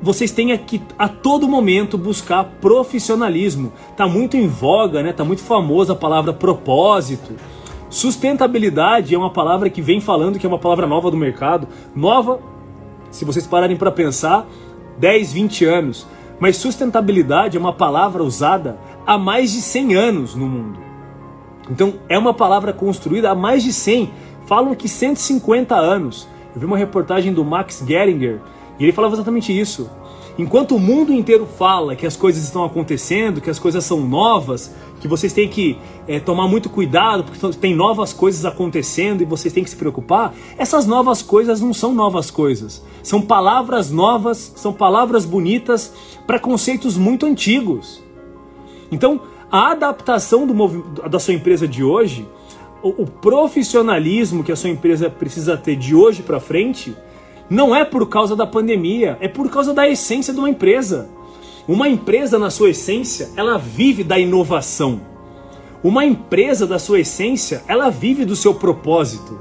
vocês 0.01 0.31
têm 0.31 0.57
que 0.57 0.81
a 0.97 1.07
todo 1.07 1.47
momento 1.47 1.97
buscar 1.97 2.43
profissionalismo. 2.59 3.71
Tá 3.95 4.07
muito 4.07 4.35
em 4.35 4.47
voga, 4.47 5.03
né? 5.03 5.13
Tá 5.13 5.23
muito 5.23 5.43
famosa 5.43 5.93
a 5.93 5.95
palavra 5.95 6.33
propósito 6.33 7.35
Sustentabilidade 7.95 9.15
é 9.15 9.17
uma 9.17 9.29
palavra 9.29 9.69
que 9.69 9.81
vem 9.81 10.01
falando 10.01 10.37
que 10.37 10.45
é 10.45 10.49
uma 10.49 10.59
palavra 10.59 10.85
nova 10.85 11.11
do 11.11 11.15
mercado. 11.15 11.65
Nova, 11.95 12.41
se 13.09 13.23
vocês 13.23 13.47
pararem 13.47 13.77
para 13.77 13.89
pensar, 13.89 14.45
10, 14.97 15.33
20 15.33 15.65
anos. 15.65 16.07
Mas 16.39 16.57
sustentabilidade 16.57 17.55
é 17.57 17.59
uma 17.59 17.73
palavra 17.73 18.23
usada 18.23 18.77
há 19.05 19.17
mais 19.17 19.51
de 19.51 19.61
100 19.61 19.95
anos 19.95 20.35
no 20.35 20.47
mundo. 20.47 20.79
Então 21.69 21.95
é 22.09 22.17
uma 22.17 22.33
palavra 22.33 22.73
construída 22.73 23.31
há 23.31 23.35
mais 23.35 23.63
de 23.63 23.73
100, 23.73 24.11
falam 24.45 24.75
que 24.75 24.87
150 24.87 25.75
anos. 25.75 26.27
Eu 26.53 26.59
vi 26.59 26.65
uma 26.65 26.77
reportagem 26.77 27.33
do 27.33 27.43
Max 27.43 27.83
Geringer 27.85 28.39
e 28.79 28.83
ele 28.83 28.91
falava 28.91 29.15
exatamente 29.15 29.57
isso. 29.57 29.89
Enquanto 30.37 30.75
o 30.75 30.79
mundo 30.79 31.13
inteiro 31.13 31.45
fala 31.45 31.95
que 31.95 32.05
as 32.05 32.17
coisas 32.17 32.43
estão 32.43 32.63
acontecendo, 32.65 33.39
que 33.39 33.49
as 33.49 33.57
coisas 33.57 33.83
são 33.85 34.01
novas, 34.01 34.75
que 34.99 35.07
vocês 35.07 35.33
têm 35.33 35.47
que 35.47 35.77
é, 36.07 36.19
tomar 36.19 36.47
muito 36.47 36.69
cuidado 36.69 37.23
porque 37.23 37.57
tem 37.57 37.75
novas 37.75 38.13
coisas 38.13 38.45
acontecendo 38.45 39.21
e 39.21 39.25
vocês 39.25 39.53
têm 39.53 39.63
que 39.63 39.69
se 39.69 39.75
preocupar, 39.75 40.33
essas 40.57 40.85
novas 40.85 41.21
coisas 41.21 41.61
não 41.61 41.73
são 41.73 41.93
novas 41.93 42.31
coisas. 42.31 42.83
São 43.03 43.21
palavras 43.21 43.91
novas, 43.91 44.53
são 44.55 44.73
palavras 44.73 45.25
bonitas 45.25 45.93
para 46.25 46.39
conceitos 46.39 46.97
muito 46.97 47.25
antigos. 47.25 48.03
Então, 48.91 49.21
a 49.51 49.71
adaptação 49.71 50.47
do, 50.47 50.81
da 51.09 51.19
sua 51.19 51.33
empresa 51.33 51.67
de 51.67 51.83
hoje, 51.83 52.27
o, 52.81 53.03
o 53.03 53.05
profissionalismo 53.07 54.43
que 54.43 54.51
a 54.51 54.55
sua 54.55 54.69
empresa 54.69 55.09
precisa 55.09 55.55
ter 55.57 55.75
de 55.75 55.95
hoje 55.95 56.23
para 56.23 56.39
frente, 56.39 56.95
não 57.49 57.75
é 57.75 57.85
por 57.85 58.07
causa 58.09 58.35
da 58.35 58.47
pandemia, 58.47 59.17
é 59.19 59.27
por 59.27 59.49
causa 59.49 59.73
da 59.73 59.87
essência 59.87 60.33
de 60.33 60.39
uma 60.39 60.49
empresa. 60.49 61.09
Uma 61.67 61.89
empresa, 61.89 62.37
na 62.37 62.49
sua 62.49 62.69
essência, 62.69 63.29
ela 63.35 63.57
vive 63.57 64.03
da 64.03 64.19
inovação. 64.19 65.01
Uma 65.83 66.05
empresa, 66.05 66.67
da 66.67 66.77
sua 66.77 66.99
essência, 66.99 67.63
ela 67.67 67.89
vive 67.89 68.23
do 68.23 68.35
seu 68.35 68.53
propósito. 68.53 69.39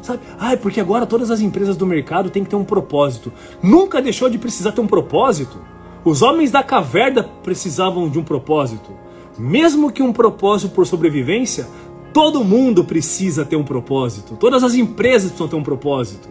Sabe? 0.00 0.20
Ah, 0.38 0.56
porque 0.56 0.80
agora 0.80 1.06
todas 1.06 1.30
as 1.30 1.40
empresas 1.40 1.76
do 1.76 1.86
mercado 1.86 2.30
têm 2.30 2.44
que 2.44 2.50
ter 2.50 2.56
um 2.56 2.64
propósito. 2.64 3.32
Nunca 3.62 4.02
deixou 4.02 4.28
de 4.28 4.38
precisar 4.38 4.72
ter 4.72 4.80
um 4.80 4.86
propósito. 4.86 5.58
Os 6.04 6.22
homens 6.22 6.50
da 6.50 6.62
caverna 6.62 7.22
precisavam 7.42 8.08
de 8.08 8.18
um 8.18 8.22
propósito. 8.22 8.92
Mesmo 9.38 9.90
que 9.90 10.02
um 10.02 10.12
propósito 10.12 10.74
por 10.74 10.86
sobrevivência, 10.86 11.66
todo 12.12 12.44
mundo 12.44 12.84
precisa 12.84 13.44
ter 13.44 13.56
um 13.56 13.64
propósito. 13.64 14.36
Todas 14.36 14.62
as 14.62 14.74
empresas 14.74 15.30
precisam 15.30 15.48
ter 15.48 15.56
um 15.56 15.62
propósito. 15.62 16.28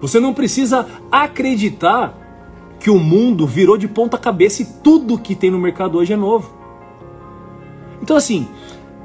Você 0.00 0.18
não 0.18 0.32
precisa 0.32 0.86
acreditar 1.12 2.29
que 2.80 2.90
o 2.90 2.98
mundo 2.98 3.46
virou 3.46 3.76
de 3.76 3.86
ponta 3.86 4.18
cabeça 4.18 4.62
e 4.62 4.64
tudo 4.64 5.18
que 5.18 5.34
tem 5.34 5.50
no 5.50 5.58
mercado 5.58 5.98
hoje 5.98 6.14
é 6.14 6.16
novo. 6.16 6.52
Então, 8.02 8.16
assim, 8.16 8.48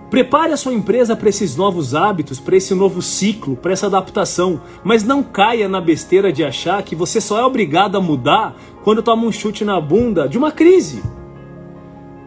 prepare 0.10 0.54
a 0.54 0.58
sua 0.58 0.74
empresa 0.74 1.16
para 1.16 1.28
esses 1.28 1.58
novos 1.58 1.94
hábitos, 1.94 2.40
para 2.40 2.56
esse 2.56 2.74
novo 2.74 3.02
ciclo, 3.02 3.58
para 3.58 3.74
essa 3.74 3.88
adaptação, 3.88 4.62
mas 4.84 5.04
não 5.04 5.22
caia 5.22 5.68
na 5.68 5.82
besteira 5.82 6.32
de 6.32 6.44
achar 6.44 6.82
que 6.82 6.96
você 6.96 7.20
só 7.20 7.38
é 7.38 7.44
obrigado 7.44 7.98
a 7.98 8.02
mudar 8.02 8.56
quando 8.84 9.04
toma 9.04 9.28
um 9.28 9.32
chute 9.32 9.66
na 9.66 9.80
bunda 9.82 10.28
de 10.28 10.38
uma 10.38 10.52
crise. 10.52 11.04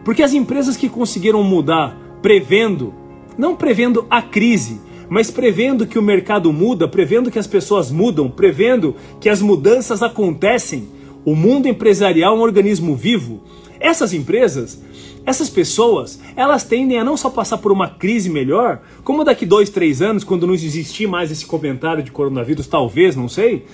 Porque 0.05 0.21
as 0.21 0.33
empresas 0.33 0.77
que 0.77 0.87
conseguiram 0.87 1.43
mudar 1.43 1.97
prevendo, 2.21 2.93
não 3.37 3.55
prevendo 3.55 4.05
a 4.09 4.21
crise, 4.21 4.79
mas 5.09 5.31
prevendo 5.31 5.87
que 5.87 5.97
o 5.97 6.03
mercado 6.03 6.53
muda, 6.53 6.87
prevendo 6.87 7.31
que 7.31 7.39
as 7.39 7.47
pessoas 7.47 7.89
mudam, 7.89 8.29
prevendo 8.29 8.95
que 9.19 9.27
as 9.27 9.41
mudanças 9.41 10.03
acontecem. 10.03 10.98
O 11.25 11.35
mundo 11.35 11.67
empresarial 11.67 12.35
é 12.35 12.37
um 12.39 12.41
organismo 12.41 12.95
vivo. 12.95 13.41
Essas 13.79 14.13
empresas, 14.13 14.81
essas 15.25 15.49
pessoas, 15.49 16.19
elas 16.35 16.63
tendem 16.63 16.99
a 16.99 17.03
não 17.03 17.15
só 17.15 17.29
passar 17.29 17.57
por 17.57 17.71
uma 17.71 17.89
crise 17.89 18.29
melhor, 18.29 18.81
como 19.03 19.23
daqui 19.23 19.45
dois, 19.45 19.69
três 19.69 20.01
anos, 20.01 20.23
quando 20.23 20.47
não 20.47 20.53
existir 20.53 21.07
mais 21.07 21.31
esse 21.31 21.45
comentário 21.45 22.03
de 22.03 22.11
coronavírus, 22.11 22.67
talvez, 22.67 23.15
não 23.15 23.29
sei, 23.29 23.65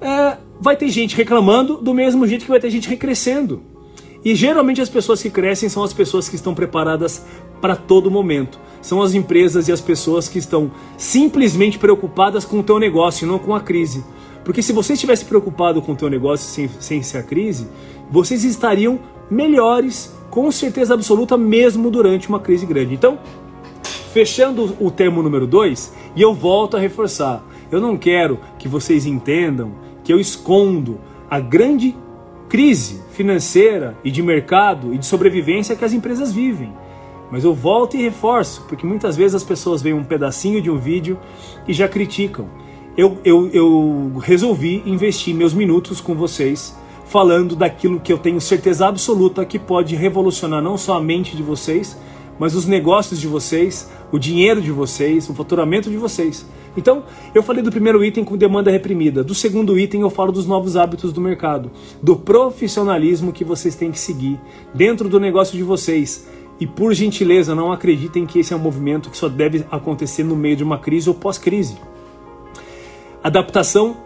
é, 0.00 0.36
vai 0.60 0.76
ter 0.76 0.88
gente 0.88 1.16
reclamando 1.16 1.76
do 1.78 1.94
mesmo 1.94 2.26
jeito 2.26 2.44
que 2.44 2.50
vai 2.50 2.60
ter 2.60 2.70
gente 2.70 2.88
recrescendo. 2.88 3.62
E 4.24 4.34
geralmente 4.34 4.80
as 4.80 4.88
pessoas 4.88 5.22
que 5.22 5.30
crescem 5.30 5.68
são 5.68 5.82
as 5.82 5.92
pessoas 5.92 6.28
que 6.28 6.36
estão 6.36 6.54
preparadas 6.54 7.24
para 7.60 7.76
todo 7.76 8.10
momento 8.10 8.58
são 8.84 9.00
as 9.00 9.14
empresas 9.14 9.66
e 9.66 9.72
as 9.72 9.80
pessoas 9.80 10.28
que 10.28 10.38
estão 10.38 10.70
simplesmente 10.98 11.78
preocupadas 11.78 12.44
com 12.44 12.60
o 12.60 12.62
teu 12.62 12.78
negócio, 12.78 13.26
não 13.26 13.38
com 13.38 13.54
a 13.54 13.60
crise. 13.60 14.04
Porque 14.44 14.62
se 14.62 14.72
você 14.72 14.92
estivesse 14.92 15.24
preocupado 15.24 15.80
com 15.80 15.92
o 15.92 15.96
teu 15.96 16.10
negócio 16.10 16.46
sem, 16.46 16.68
sem 16.78 17.02
ser 17.02 17.18
a 17.18 17.22
crise, 17.22 17.66
vocês 18.10 18.44
estariam 18.44 18.98
melhores, 19.30 20.14
com 20.30 20.50
certeza 20.52 20.94
absoluta, 20.94 21.36
mesmo 21.36 21.90
durante 21.90 22.28
uma 22.28 22.38
crise 22.38 22.66
grande. 22.66 22.94
Então, 22.94 23.18
fechando 24.12 24.76
o 24.78 24.90
termo 24.90 25.22
número 25.22 25.46
2, 25.46 25.92
e 26.14 26.22
eu 26.22 26.34
volto 26.34 26.76
a 26.76 26.80
reforçar, 26.80 27.42
eu 27.72 27.80
não 27.80 27.96
quero 27.96 28.38
que 28.58 28.68
vocês 28.68 29.06
entendam 29.06 29.72
que 30.04 30.12
eu 30.12 30.20
escondo 30.20 31.00
a 31.28 31.40
grande 31.40 31.96
crise 32.48 33.02
financeira 33.10 33.96
e 34.04 34.10
de 34.10 34.22
mercado 34.22 34.94
e 34.94 34.98
de 34.98 35.06
sobrevivência 35.06 35.74
que 35.74 35.84
as 35.84 35.92
empresas 35.92 36.32
vivem. 36.32 36.72
Mas 37.30 37.42
eu 37.42 37.54
volto 37.54 37.96
e 37.96 38.02
reforço, 38.02 38.64
porque 38.68 38.86
muitas 38.86 39.16
vezes 39.16 39.34
as 39.34 39.42
pessoas 39.42 39.82
veem 39.82 39.94
um 39.94 40.04
pedacinho 40.04 40.62
de 40.62 40.70
um 40.70 40.78
vídeo 40.78 41.18
e 41.66 41.72
já 41.72 41.88
criticam. 41.88 42.46
Eu, 42.96 43.18
eu, 43.24 43.50
eu 43.52 44.12
resolvi 44.20 44.82
investir 44.86 45.34
meus 45.34 45.52
minutos 45.52 46.00
com 46.00 46.14
vocês 46.14 46.76
falando 47.06 47.54
daquilo 47.54 48.00
que 48.00 48.12
eu 48.12 48.18
tenho 48.18 48.40
certeza 48.40 48.86
absoluta 48.86 49.44
que 49.44 49.58
pode 49.58 49.94
revolucionar 49.94 50.62
não 50.62 50.76
só 50.76 50.96
a 50.96 51.00
mente 51.00 51.36
de 51.36 51.42
vocês, 51.42 51.98
mas 52.38 52.54
os 52.54 52.66
negócios 52.66 53.20
de 53.20 53.26
vocês, 53.26 53.90
o 54.10 54.18
dinheiro 54.18 54.60
de 54.60 54.70
vocês, 54.70 55.28
o 55.28 55.34
faturamento 55.34 55.90
de 55.90 55.96
vocês. 55.96 56.46
Então, 56.76 57.04
eu 57.32 57.42
falei 57.42 57.62
do 57.62 57.70
primeiro 57.70 58.04
item 58.04 58.24
com 58.24 58.36
demanda 58.36 58.70
reprimida. 58.70 59.22
Do 59.22 59.34
segundo 59.34 59.78
item, 59.78 60.00
eu 60.00 60.10
falo 60.10 60.32
dos 60.32 60.46
novos 60.46 60.76
hábitos 60.76 61.12
do 61.12 61.20
mercado, 61.20 61.70
do 62.02 62.16
profissionalismo 62.16 63.32
que 63.32 63.44
vocês 63.44 63.76
têm 63.76 63.92
que 63.92 63.98
seguir 63.98 64.40
dentro 64.72 65.08
do 65.08 65.20
negócio 65.20 65.56
de 65.56 65.62
vocês. 65.62 66.28
E 66.58 66.66
por 66.66 66.92
gentileza, 66.94 67.54
não 67.54 67.72
acreditem 67.72 68.26
que 68.26 68.40
esse 68.40 68.52
é 68.52 68.56
um 68.56 68.60
movimento 68.60 69.10
que 69.10 69.16
só 69.16 69.28
deve 69.28 69.64
acontecer 69.70 70.24
no 70.24 70.36
meio 70.36 70.56
de 70.56 70.64
uma 70.64 70.78
crise 70.78 71.08
ou 71.08 71.14
pós-crise. 71.14 71.76
Adaptação, 73.24 73.96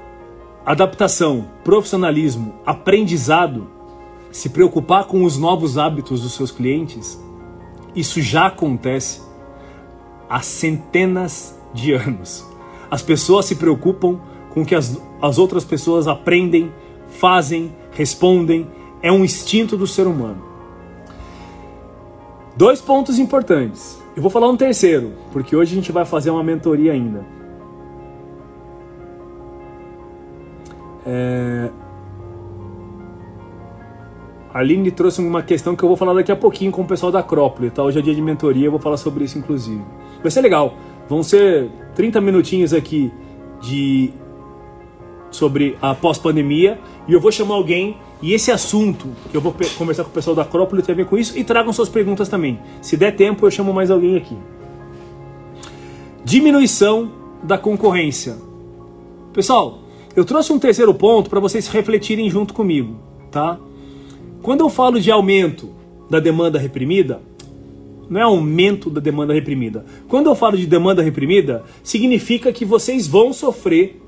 adaptação, 0.64 1.48
profissionalismo, 1.64 2.54
aprendizado, 2.64 3.66
se 4.30 4.48
preocupar 4.48 5.06
com 5.06 5.24
os 5.24 5.36
novos 5.36 5.76
hábitos 5.76 6.22
dos 6.22 6.34
seus 6.34 6.52
clientes, 6.52 7.20
isso 7.96 8.22
já 8.22 8.46
acontece 8.46 9.20
há 10.30 10.40
centenas 10.40 11.58
de 11.74 11.94
anos. 11.94 12.46
As 12.88 13.02
pessoas 13.02 13.46
se 13.46 13.56
preocupam 13.56 14.20
com 14.50 14.62
o 14.62 14.64
que 14.64 14.76
as, 14.76 14.96
as 15.20 15.36
outras 15.36 15.64
pessoas 15.64 16.06
aprendem, 16.06 16.72
fazem, 17.08 17.74
respondem. 17.90 18.68
É 19.02 19.10
um 19.10 19.24
instinto 19.24 19.76
do 19.76 19.88
ser 19.88 20.06
humano. 20.06 20.44
Dois 22.56 22.80
pontos 22.80 23.18
importantes. 23.18 24.00
Eu 24.14 24.22
vou 24.22 24.30
falar 24.30 24.48
um 24.48 24.56
terceiro, 24.56 25.14
porque 25.32 25.56
hoje 25.56 25.72
a 25.72 25.74
gente 25.74 25.90
vai 25.90 26.04
fazer 26.04 26.30
uma 26.30 26.44
mentoria 26.44 26.92
ainda. 26.92 27.37
É... 31.10 31.70
A 34.52 34.58
Aline 34.60 34.90
trouxe 34.90 35.20
uma 35.20 35.42
questão 35.42 35.74
que 35.74 35.82
eu 35.82 35.88
vou 35.88 35.96
falar 35.96 36.12
daqui 36.14 36.30
a 36.30 36.36
pouquinho 36.36 36.70
com 36.70 36.82
o 36.82 36.84
pessoal 36.84 37.10
da 37.10 37.20
Acrópole, 37.20 37.70
tá? 37.70 37.82
Hoje 37.82 37.98
é 37.98 38.02
dia 38.02 38.14
de 38.14 38.20
mentoria, 38.20 38.66
eu 38.66 38.70
vou 38.70 38.80
falar 38.80 38.96
sobre 38.96 39.24
isso 39.24 39.38
inclusive. 39.38 39.82
Vai 40.22 40.30
ser 40.30 40.40
legal. 40.40 40.74
Vão 41.08 41.22
ser 41.22 41.70
30 41.94 42.20
minutinhos 42.20 42.74
aqui 42.74 43.10
de 43.60 44.10
sobre 45.30 45.76
a 45.80 45.94
pós-pandemia 45.94 46.78
e 47.06 47.12
eu 47.12 47.20
vou 47.20 47.30
chamar 47.30 47.54
alguém 47.54 47.98
e 48.20 48.32
esse 48.32 48.50
assunto 48.50 49.08
que 49.30 49.36
eu 49.36 49.40
vou 49.40 49.54
conversar 49.76 50.04
com 50.04 50.10
o 50.10 50.12
pessoal 50.12 50.34
da 50.34 50.42
Acrópole 50.42 50.82
tem 50.82 50.92
a 50.92 50.96
ver 50.96 51.06
com 51.06 51.16
isso 51.16 51.38
e 51.38 51.44
tragam 51.44 51.72
suas 51.72 51.88
perguntas 51.88 52.28
também. 52.28 52.58
Se 52.82 52.96
der 52.96 53.14
tempo, 53.14 53.46
eu 53.46 53.50
chamo 53.50 53.72
mais 53.72 53.90
alguém 53.90 54.16
aqui. 54.16 54.36
Diminuição 56.24 57.10
da 57.42 57.56
concorrência. 57.56 58.36
Pessoal, 59.32 59.78
eu 60.18 60.24
trouxe 60.24 60.52
um 60.52 60.58
terceiro 60.58 60.92
ponto 60.92 61.30
para 61.30 61.38
vocês 61.38 61.68
refletirem 61.68 62.28
junto 62.28 62.52
comigo, 62.52 62.98
tá? 63.30 63.56
Quando 64.42 64.62
eu 64.62 64.68
falo 64.68 65.00
de 65.00 65.12
aumento 65.12 65.70
da 66.10 66.18
demanda 66.18 66.58
reprimida, 66.58 67.22
não 68.10 68.20
é 68.20 68.24
aumento 68.24 68.90
da 68.90 69.00
demanda 69.00 69.32
reprimida. 69.32 69.86
Quando 70.08 70.26
eu 70.26 70.34
falo 70.34 70.56
de 70.56 70.66
demanda 70.66 71.02
reprimida, 71.02 71.62
significa 71.84 72.52
que 72.52 72.64
vocês 72.64 73.06
vão 73.06 73.32
sofrer. 73.32 74.02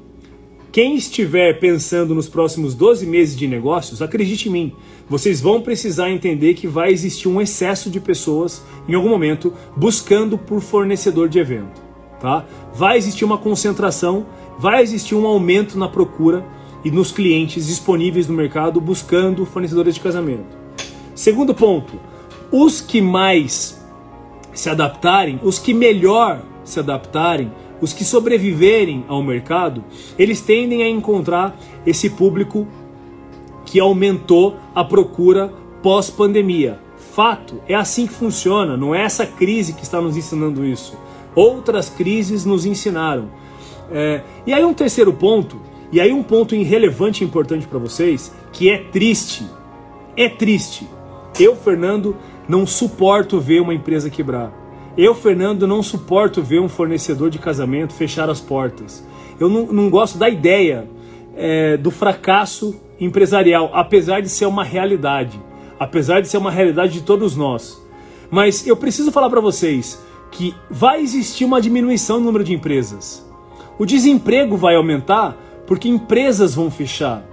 Quem 0.73 0.97
estiver 0.97 1.61
pensando 1.61 2.13
nos 2.13 2.29
próximos 2.29 2.75
12 2.75 3.07
meses 3.07 3.37
de 3.37 3.47
negócios, 3.47 4.03
acredite 4.03 4.49
em 4.49 4.53
mim, 4.53 4.73
vocês 5.09 5.41
vão 5.41 5.61
precisar 5.61 6.11
entender 6.11 6.55
que 6.55 6.67
vai 6.67 6.91
existir 6.91 7.29
um 7.29 7.41
excesso 7.41 7.89
de 7.89 8.01
pessoas 8.01 8.65
em 8.89 8.95
algum 8.95 9.09
momento 9.09 9.53
buscando 9.77 10.37
por 10.37 10.61
fornecedor 10.61 11.29
de 11.29 11.39
evento, 11.39 11.81
tá? 12.21 12.45
Vai 12.75 12.99
existir 12.99 13.25
uma 13.25 13.39
concentração, 13.39 14.27
vai 14.59 14.83
existir 14.83 15.15
um 15.15 15.27
aumento 15.27 15.79
na 15.79 15.89
procura 15.89 16.45
e 16.85 16.91
nos 16.91 17.11
clientes 17.11 17.67
disponíveis 17.67 18.29
no 18.29 18.35
mercado 18.35 18.81
buscando 18.81 19.45
fornecedores 19.45 19.95
de 19.95 20.01
casamento. 20.01 20.57
Segundo 21.15 21.55
ponto, 21.55 21.95
os 22.53 22.81
que 22.81 23.01
mais 23.01 23.81
se 24.53 24.69
adaptarem, 24.69 25.41
os 25.43 25.59
que 25.59 25.75
melhor 25.75 26.43
se 26.65 26.79
adaptarem, 26.79 27.53
os 27.81 27.93
que 27.93 28.05
sobreviverem 28.05 29.05
ao 29.09 29.23
mercado, 29.23 29.83
eles 30.19 30.41
tendem 30.41 30.83
a 30.83 30.89
encontrar 30.89 31.59
esse 31.87 32.11
público 32.11 32.67
que 33.65 33.81
aumentou 33.81 34.57
a 34.75 34.85
procura 34.85 35.53
pós-pandemia. 35.83 36.79
Fato, 37.15 37.61
é 37.67 37.75
assim 37.75 38.07
que 38.07 38.13
funciona, 38.13 38.77
não 38.77 38.95
é 38.95 39.03
essa 39.03 39.27
crise 39.27 39.73
que 39.73 39.83
está 39.83 40.01
nos 40.01 40.17
ensinando 40.17 40.65
isso. 40.65 40.97
Outras 41.35 41.89
crises 41.89 42.45
nos 42.45 42.67
ensinaram. 42.67 43.31
É, 43.91 44.23
e 44.47 44.53
aí 44.53 44.65
um 44.65 44.75
terceiro 44.75 45.13
ponto, 45.13 45.61
e 45.93 46.01
aí 46.01 46.13
um 46.13 46.23
ponto 46.23 46.55
irrelevante 46.55 47.23
e 47.23 47.27
importante 47.27 47.67
para 47.67 47.79
vocês, 47.79 48.33
que 48.53 48.71
é 48.71 48.79
triste. 48.79 49.45
É 50.17 50.29
triste. 50.29 50.87
Eu, 51.39 51.57
Fernando, 51.57 52.17
não 52.49 52.67
suporto 52.67 53.41
ver 53.41 53.61
uma 53.61 53.75
empresa 53.75 54.11
quebrar. 54.11 54.53
Eu, 54.97 55.15
Fernando, 55.15 55.67
não 55.67 55.83
suporto 55.83 56.43
ver 56.43 56.61
um 56.61 56.69
fornecedor 56.69 57.31
de 57.31 57.39
casamento 57.39 57.95
fechar 57.95 58.29
as 58.29 58.41
portas. 58.41 59.05
Eu 59.39 59.49
não, 59.49 59.67
não 59.67 59.89
gosto 59.89 60.19
da 60.19 60.29
ideia 60.29 60.89
é, 61.37 61.77
do 61.77 61.91
fracasso 61.91 62.79
empresarial, 63.01 63.71
apesar 63.73 64.21
de 64.21 64.29
ser 64.29 64.47
uma 64.47 64.65
realidade, 64.65 65.41
apesar 65.79 66.21
de 66.21 66.29
ser 66.29 66.37
uma 66.37 66.51
realidade 66.51 66.93
de 66.93 67.03
todos 67.03 67.37
nós. 67.37 67.81
Mas 68.31 68.67
eu 68.67 68.77
preciso 68.77 69.11
falar 69.11 69.31
para 69.31 69.41
vocês 69.41 69.99
que 70.31 70.55
vai 70.71 71.01
existir 71.01 71.45
uma 71.45 71.61
diminuição 71.61 72.19
no 72.19 72.27
número 72.27 72.45
de 72.45 72.55
empresas. 72.55 73.27
O 73.79 73.87
desemprego 73.87 74.57
vai 74.57 74.77
aumentar 74.77 75.37
porque 75.67 75.89
empresas 75.89 76.55
vão 76.55 76.71
fechar. 76.71 77.25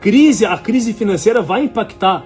Crise, 0.00 0.46
a 0.46 0.56
crise 0.56 0.92
financeira 0.92 1.42
vai 1.42 1.64
impactar 1.64 2.24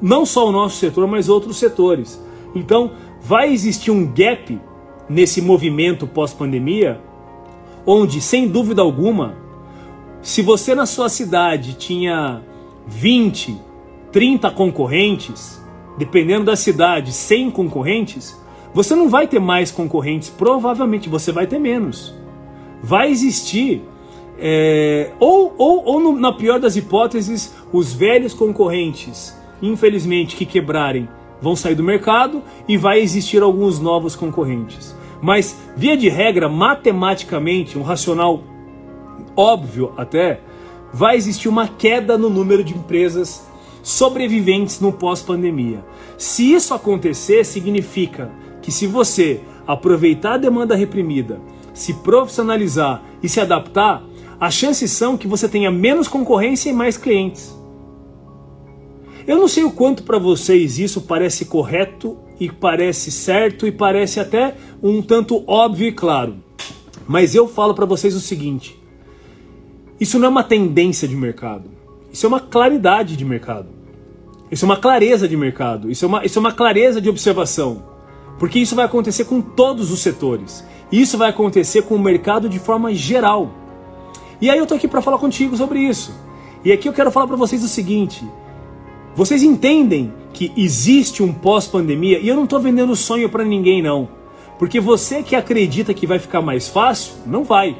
não 0.00 0.26
só 0.26 0.48
o 0.48 0.52
nosso 0.52 0.76
setor, 0.76 1.06
mas 1.06 1.28
outros 1.28 1.56
setores. 1.56 2.22
Então, 2.54 2.92
vai 3.20 3.52
existir 3.52 3.90
um 3.90 4.06
gap 4.06 4.60
nesse 5.08 5.40
movimento 5.40 6.06
pós-pandemia, 6.06 7.00
onde, 7.84 8.20
sem 8.20 8.48
dúvida 8.48 8.82
alguma, 8.82 9.34
se 10.22 10.42
você 10.42 10.74
na 10.74 10.86
sua 10.86 11.08
cidade 11.08 11.74
tinha 11.74 12.42
20, 12.86 13.56
30 14.12 14.50
concorrentes, 14.50 15.62
dependendo 15.96 16.44
da 16.44 16.56
cidade, 16.56 17.12
100 17.12 17.50
concorrentes, 17.50 18.40
você 18.76 18.94
não 18.94 19.08
vai 19.08 19.26
ter 19.26 19.40
mais 19.40 19.70
concorrentes, 19.70 20.28
provavelmente 20.28 21.08
você 21.08 21.32
vai 21.32 21.46
ter 21.46 21.58
menos. 21.58 22.14
Vai 22.82 23.10
existir, 23.10 23.82
é, 24.38 25.10
ou, 25.18 25.54
ou, 25.56 25.84
ou 25.84 26.00
no, 26.00 26.12
na 26.20 26.32
pior 26.32 26.60
das 26.60 26.76
hipóteses, 26.76 27.54
os 27.72 27.92
velhos 27.92 28.34
concorrentes 28.34 29.34
infelizmente, 29.60 30.36
que 30.36 30.44
quebrarem 30.44 31.08
vão 31.40 31.54
sair 31.54 31.74
do 31.74 31.82
mercado 31.82 32.42
e 32.66 32.76
vai 32.76 33.00
existir 33.00 33.42
alguns 33.42 33.78
novos 33.78 34.16
concorrentes. 34.16 34.94
Mas, 35.20 35.56
via 35.76 35.96
de 35.96 36.08
regra, 36.08 36.48
matematicamente, 36.48 37.78
um 37.78 37.82
racional 37.82 38.42
óbvio 39.34 39.92
até, 39.96 40.40
vai 40.92 41.16
existir 41.16 41.48
uma 41.48 41.68
queda 41.68 42.16
no 42.16 42.30
número 42.30 42.62
de 42.64 42.74
empresas 42.74 43.46
sobreviventes 43.82 44.80
no 44.80 44.92
pós-pandemia. 44.92 45.84
Se 46.16 46.52
isso 46.52 46.74
acontecer, 46.74 47.44
significa 47.44 48.30
que 48.66 48.72
se 48.72 48.84
você 48.84 49.40
aproveitar 49.64 50.32
a 50.32 50.38
demanda 50.38 50.74
reprimida, 50.74 51.40
se 51.72 51.94
profissionalizar 51.94 53.00
e 53.22 53.28
se 53.28 53.38
adaptar, 53.38 54.02
as 54.40 54.54
chances 54.54 54.90
são 54.90 55.16
que 55.16 55.28
você 55.28 55.48
tenha 55.48 55.70
menos 55.70 56.08
concorrência 56.08 56.68
e 56.68 56.72
mais 56.72 56.96
clientes. 56.96 57.56
Eu 59.24 59.36
não 59.38 59.46
sei 59.46 59.62
o 59.62 59.70
quanto 59.70 60.02
para 60.02 60.18
vocês 60.18 60.80
isso 60.80 61.02
parece 61.02 61.44
correto 61.44 62.18
e 62.40 62.50
parece 62.50 63.12
certo 63.12 63.68
e 63.68 63.70
parece 63.70 64.18
até 64.18 64.56
um 64.82 65.00
tanto 65.00 65.44
óbvio 65.46 65.86
e 65.86 65.92
claro. 65.92 66.34
Mas 67.06 67.36
eu 67.36 67.46
falo 67.46 67.72
para 67.72 67.86
vocês 67.86 68.16
o 68.16 68.20
seguinte: 68.20 68.76
isso 70.00 70.18
não 70.18 70.26
é 70.26 70.30
uma 70.30 70.42
tendência 70.42 71.06
de 71.06 71.14
mercado. 71.14 71.70
Isso 72.12 72.26
é 72.26 72.28
uma 72.28 72.40
claridade 72.40 73.16
de 73.16 73.24
mercado. 73.24 73.68
Isso 74.50 74.64
é 74.64 74.66
uma 74.66 74.76
clareza 74.76 75.28
de 75.28 75.36
mercado. 75.36 75.88
Isso 75.88 76.04
é 76.04 76.08
uma, 76.08 76.26
isso 76.26 76.36
é 76.36 76.40
uma 76.40 76.52
clareza 76.52 77.00
de 77.00 77.08
observação. 77.08 77.94
Porque 78.38 78.58
isso 78.58 78.76
vai 78.76 78.84
acontecer 78.84 79.24
com 79.24 79.40
todos 79.40 79.90
os 79.90 80.00
setores. 80.00 80.64
Isso 80.90 81.16
vai 81.18 81.30
acontecer 81.30 81.82
com 81.82 81.94
o 81.94 81.98
mercado 81.98 82.48
de 82.48 82.58
forma 82.58 82.94
geral. 82.94 83.50
E 84.40 84.50
aí 84.50 84.58
eu 84.58 84.66
tô 84.66 84.74
aqui 84.74 84.86
para 84.86 85.02
falar 85.02 85.18
contigo 85.18 85.56
sobre 85.56 85.80
isso. 85.80 86.14
E 86.64 86.72
aqui 86.72 86.88
eu 86.88 86.92
quero 86.92 87.10
falar 87.10 87.26
para 87.26 87.36
vocês 87.36 87.64
o 87.64 87.68
seguinte: 87.68 88.24
vocês 89.14 89.42
entendem 89.42 90.12
que 90.32 90.52
existe 90.56 91.22
um 91.22 91.32
pós-pandemia? 91.32 92.18
E 92.18 92.28
eu 92.28 92.36
não 92.36 92.44
estou 92.44 92.60
vendendo 92.60 92.94
sonho 92.94 93.28
para 93.28 93.44
ninguém, 93.44 93.82
não. 93.82 94.08
Porque 94.58 94.80
você 94.80 95.22
que 95.22 95.36
acredita 95.36 95.94
que 95.94 96.06
vai 96.06 96.18
ficar 96.18 96.42
mais 96.42 96.68
fácil, 96.68 97.14
não 97.26 97.44
vai. 97.44 97.76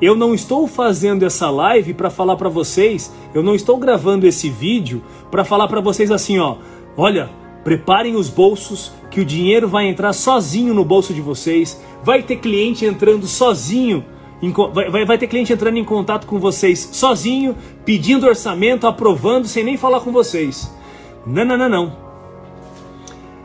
Eu 0.00 0.16
não 0.16 0.34
estou 0.34 0.66
fazendo 0.66 1.24
essa 1.24 1.48
live 1.48 1.94
para 1.94 2.10
falar 2.10 2.36
para 2.36 2.48
vocês, 2.48 3.12
eu 3.32 3.42
não 3.42 3.54
estou 3.54 3.76
gravando 3.76 4.26
esse 4.26 4.50
vídeo 4.50 5.02
para 5.30 5.44
falar 5.44 5.68
para 5.68 5.80
vocês 5.80 6.10
assim, 6.10 6.40
ó, 6.40 6.56
olha, 6.96 7.30
preparem 7.64 8.16
os 8.16 8.28
bolsos 8.28 8.92
que 9.10 9.20
o 9.20 9.24
dinheiro 9.24 9.68
vai 9.68 9.86
entrar 9.86 10.12
sozinho 10.12 10.74
no 10.74 10.84
bolso 10.84 11.12
de 11.12 11.20
vocês, 11.20 11.80
vai 12.02 12.22
ter 12.22 12.36
cliente 12.36 12.84
entrando 12.84 13.26
sozinho 13.26 14.04
Vai, 14.72 15.04
vai, 15.04 15.18
ter 15.18 15.28
cliente 15.28 15.52
entrando 15.52 15.78
em 15.78 15.84
contato 15.84 16.26
com 16.26 16.36
vocês 16.40 16.88
sozinho, 16.92 17.56
pedindo 17.84 18.26
orçamento, 18.26 18.88
aprovando, 18.88 19.46
sem 19.46 19.62
nem 19.62 19.76
falar 19.76 20.00
com 20.00 20.10
vocês. 20.10 20.68
Não, 21.24 21.44
não, 21.44 21.56
não, 21.56 21.68
não. 21.68 21.96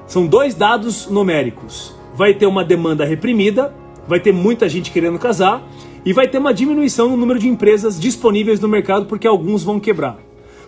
São 0.07 0.25
dois 0.25 0.55
dados 0.55 1.07
numéricos. 1.07 1.93
Vai 2.15 2.33
ter 2.33 2.47
uma 2.47 2.63
demanda 2.65 3.05
reprimida, 3.05 3.75
vai 4.07 4.19
ter 4.19 4.31
muita 4.31 4.67
gente 4.67 4.89
querendo 4.89 5.19
casar, 5.19 5.61
e 6.03 6.13
vai 6.13 6.27
ter 6.27 6.39
uma 6.39 6.51
diminuição 6.51 7.09
no 7.09 7.17
número 7.17 7.37
de 7.37 7.47
empresas 7.47 7.99
disponíveis 7.99 8.59
no 8.59 8.67
mercado 8.67 9.05
porque 9.05 9.27
alguns 9.27 9.63
vão 9.63 9.79
quebrar. 9.79 10.17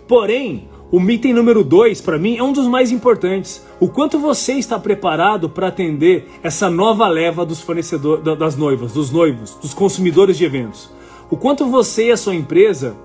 Porém, 0.07 0.69
o 0.91 0.99
item 1.09 1.33
número 1.33 1.63
2, 1.63 2.01
para 2.01 2.17
mim, 2.17 2.37
é 2.37 2.43
um 2.43 2.51
dos 2.51 2.67
mais 2.67 2.91
importantes. 2.91 3.63
O 3.79 3.87
quanto 3.87 4.17
você 4.17 4.53
está 4.53 4.79
preparado 4.79 5.47
para 5.47 5.67
atender 5.67 6.27
essa 6.41 6.67
nova 6.67 7.07
leva 7.07 7.45
dos 7.45 7.61
fornecedores, 7.61 8.23
das 8.23 8.55
noivas, 8.55 8.93
dos 8.93 9.11
noivos, 9.11 9.53
dos 9.55 9.73
consumidores 9.73 10.35
de 10.35 10.45
eventos. 10.45 10.89
O 11.29 11.37
quanto 11.37 11.67
você 11.67 12.07
e 12.07 12.11
a 12.11 12.17
sua 12.17 12.33
empresa 12.33 12.95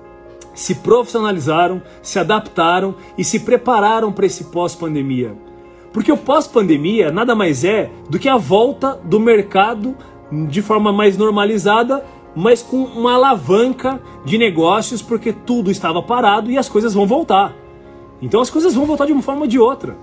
se 0.55 0.77
profissionalizaram, 0.77 1.83
se 2.01 2.19
adaptaram 2.19 2.95
e 3.19 3.25
se 3.25 3.41
prepararam 3.41 4.11
para 4.11 4.25
esse 4.25 4.45
pós-pandemia. 4.45 5.37
Porque 5.93 6.11
o 6.11 6.17
pós-pandemia 6.17 7.13
nada 7.13 7.35
mais 7.35 7.65
é 7.65 7.91
do 8.09 8.19
que 8.19 8.31
a 8.31 8.39
volta 8.39 8.99
do 9.05 9.21
mercado 9.21 9.95
de 10.49 10.63
forma 10.63 10.91
mais 10.91 11.19
normalizada 11.19 12.03
mas 12.37 12.63
com 12.63 12.79
uma 12.79 13.15
alavanca 13.15 14.01
de 14.25 14.37
negócios, 14.37 15.01
porque 15.01 15.33
tudo 15.33 15.71
estava 15.71 16.03
parado 16.03 16.51
e 16.51 16.59
as 16.59 16.69
coisas 16.69 16.93
vão 16.93 17.07
voltar. 17.07 17.55
Então 18.25 18.41
as 18.41 18.49
coisas 18.49 18.75
vão 18.75 18.87
voltar 18.87 19.05
de 19.05 19.13
uma 19.13 19.21
forma 19.21 19.43
ou 19.43 19.47
de 19.47 19.59
outra. 19.59 19.97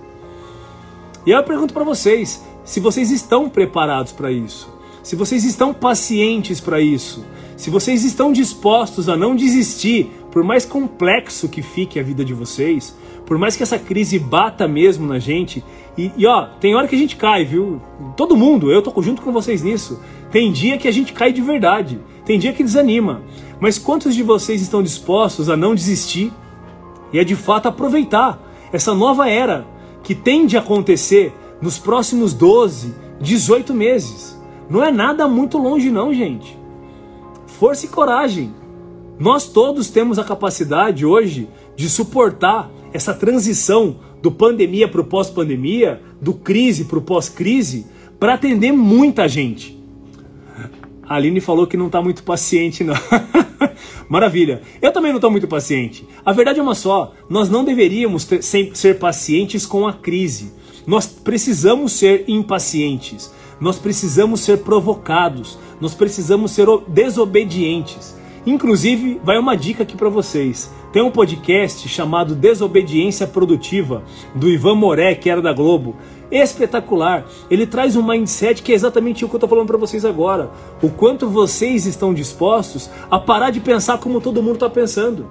E 1.26 1.32
aí 1.32 1.38
eu 1.38 1.44
pergunto 1.44 1.74
para 1.74 1.82
vocês, 1.82 2.42
se 2.64 2.78
vocês 2.78 3.10
estão 3.10 3.48
preparados 3.48 4.12
para 4.12 4.30
isso, 4.30 4.72
se 5.02 5.16
vocês 5.16 5.44
estão 5.44 5.74
pacientes 5.74 6.60
para 6.60 6.80
isso, 6.80 7.24
se 7.56 7.68
vocês 7.68 8.04
estão 8.04 8.32
dispostos 8.32 9.08
a 9.08 9.16
não 9.16 9.34
desistir, 9.34 10.08
por 10.30 10.44
mais 10.44 10.64
complexo 10.64 11.48
que 11.48 11.62
fique 11.62 11.98
a 11.98 12.02
vida 12.02 12.24
de 12.24 12.32
vocês, 12.32 12.96
por 13.26 13.36
mais 13.38 13.56
que 13.56 13.62
essa 13.64 13.78
crise 13.78 14.20
bata 14.20 14.68
mesmo 14.68 15.04
na 15.06 15.18
gente, 15.18 15.64
e, 15.98 16.12
e 16.16 16.24
ó, 16.24 16.46
tem 16.60 16.76
hora 16.76 16.86
que 16.86 16.94
a 16.94 16.98
gente 16.98 17.16
cai, 17.16 17.44
viu? 17.44 17.82
Todo 18.16 18.36
mundo, 18.36 18.70
eu 18.70 18.82
tô 18.82 19.02
junto 19.02 19.20
com 19.20 19.32
vocês 19.32 19.62
nisso. 19.62 20.00
Tem 20.30 20.52
dia 20.52 20.78
que 20.78 20.86
a 20.86 20.92
gente 20.92 21.12
cai 21.12 21.32
de 21.32 21.42
verdade. 21.42 22.00
Tem 22.24 22.38
dia 22.38 22.52
que 22.52 22.62
desanima. 22.62 23.20
Mas 23.60 23.78
quantos 23.78 24.14
de 24.14 24.22
vocês 24.22 24.62
estão 24.62 24.82
dispostos 24.82 25.50
a 25.50 25.56
não 25.56 25.74
desistir 25.74 26.32
e 27.12 27.18
a 27.18 27.24
de 27.24 27.36
fato 27.36 27.68
aproveitar 27.68 28.40
essa 28.72 28.94
nova 28.94 29.28
era 29.28 29.66
que 30.02 30.14
tende 30.14 30.56
a 30.56 30.60
acontecer 30.60 31.32
nos 31.60 31.78
próximos 31.78 32.32
12, 32.32 32.94
18 33.20 33.74
meses? 33.74 34.40
Não 34.68 34.82
é 34.82 34.90
nada 34.90 35.28
muito 35.28 35.58
longe, 35.58 35.90
não, 35.90 36.12
gente. 36.14 36.58
Força 37.46 37.86
e 37.86 37.88
coragem. 37.88 38.54
Nós 39.18 39.46
todos 39.46 39.90
temos 39.90 40.18
a 40.18 40.24
capacidade 40.24 41.04
hoje 41.04 41.48
de 41.76 41.88
suportar 41.88 42.70
essa 42.92 43.12
transição 43.12 43.96
do 44.20 44.30
pandemia 44.30 44.88
para 44.88 45.00
o 45.00 45.04
pós-pandemia, 45.04 46.00
do 46.20 46.32
crise 46.32 46.84
para 46.84 46.98
o 46.98 47.02
pós-crise, 47.02 47.86
para 48.18 48.34
atender 48.34 48.72
muita 48.72 49.28
gente. 49.28 49.81
A 51.12 51.16
Aline 51.16 51.42
falou 51.42 51.66
que 51.66 51.76
não 51.76 51.88
está 51.88 52.00
muito 52.00 52.22
paciente, 52.22 52.82
não. 52.82 52.94
Maravilha. 54.08 54.62
Eu 54.80 54.90
também 54.90 55.12
não 55.12 55.18
estou 55.18 55.30
muito 55.30 55.46
paciente. 55.46 56.08
A 56.24 56.32
verdade 56.32 56.58
é 56.58 56.62
uma 56.62 56.74
só: 56.74 57.12
nós 57.28 57.50
não 57.50 57.66
deveríamos 57.66 58.24
ter, 58.24 58.42
ser 58.42 58.98
pacientes 58.98 59.66
com 59.66 59.86
a 59.86 59.92
crise. 59.92 60.54
Nós 60.86 61.06
precisamos 61.06 61.92
ser 61.92 62.24
impacientes. 62.28 63.30
Nós 63.60 63.78
precisamos 63.78 64.40
ser 64.40 64.60
provocados. 64.60 65.58
Nós 65.78 65.94
precisamos 65.94 66.52
ser 66.52 66.66
desobedientes. 66.88 68.16
Inclusive, 68.46 69.20
vai 69.22 69.38
uma 69.38 69.54
dica 69.54 69.82
aqui 69.82 69.98
para 69.98 70.08
vocês. 70.08 70.72
Tem 70.94 71.02
um 71.02 71.10
podcast 71.10 71.90
chamado 71.90 72.34
Desobediência 72.34 73.26
Produtiva, 73.26 74.02
do 74.34 74.48
Ivan 74.48 74.76
Moré, 74.76 75.14
que 75.14 75.28
era 75.28 75.42
da 75.42 75.52
Globo 75.52 75.94
espetacular. 76.32 77.26
Ele 77.50 77.66
traz 77.66 77.94
um 77.94 78.02
mindset 78.02 78.62
que 78.62 78.72
é 78.72 78.74
exatamente 78.74 79.24
o 79.24 79.28
que 79.28 79.34
eu 79.34 79.38
estou 79.38 79.48
falando 79.48 79.66
para 79.66 79.78
vocês 79.78 80.04
agora. 80.04 80.50
O 80.82 80.88
quanto 80.88 81.28
vocês 81.28 81.86
estão 81.86 82.14
dispostos 82.14 82.90
a 83.10 83.18
parar 83.18 83.50
de 83.50 83.60
pensar 83.60 83.98
como 83.98 84.20
todo 84.20 84.42
mundo 84.42 84.54
está 84.54 84.70
pensando. 84.70 85.28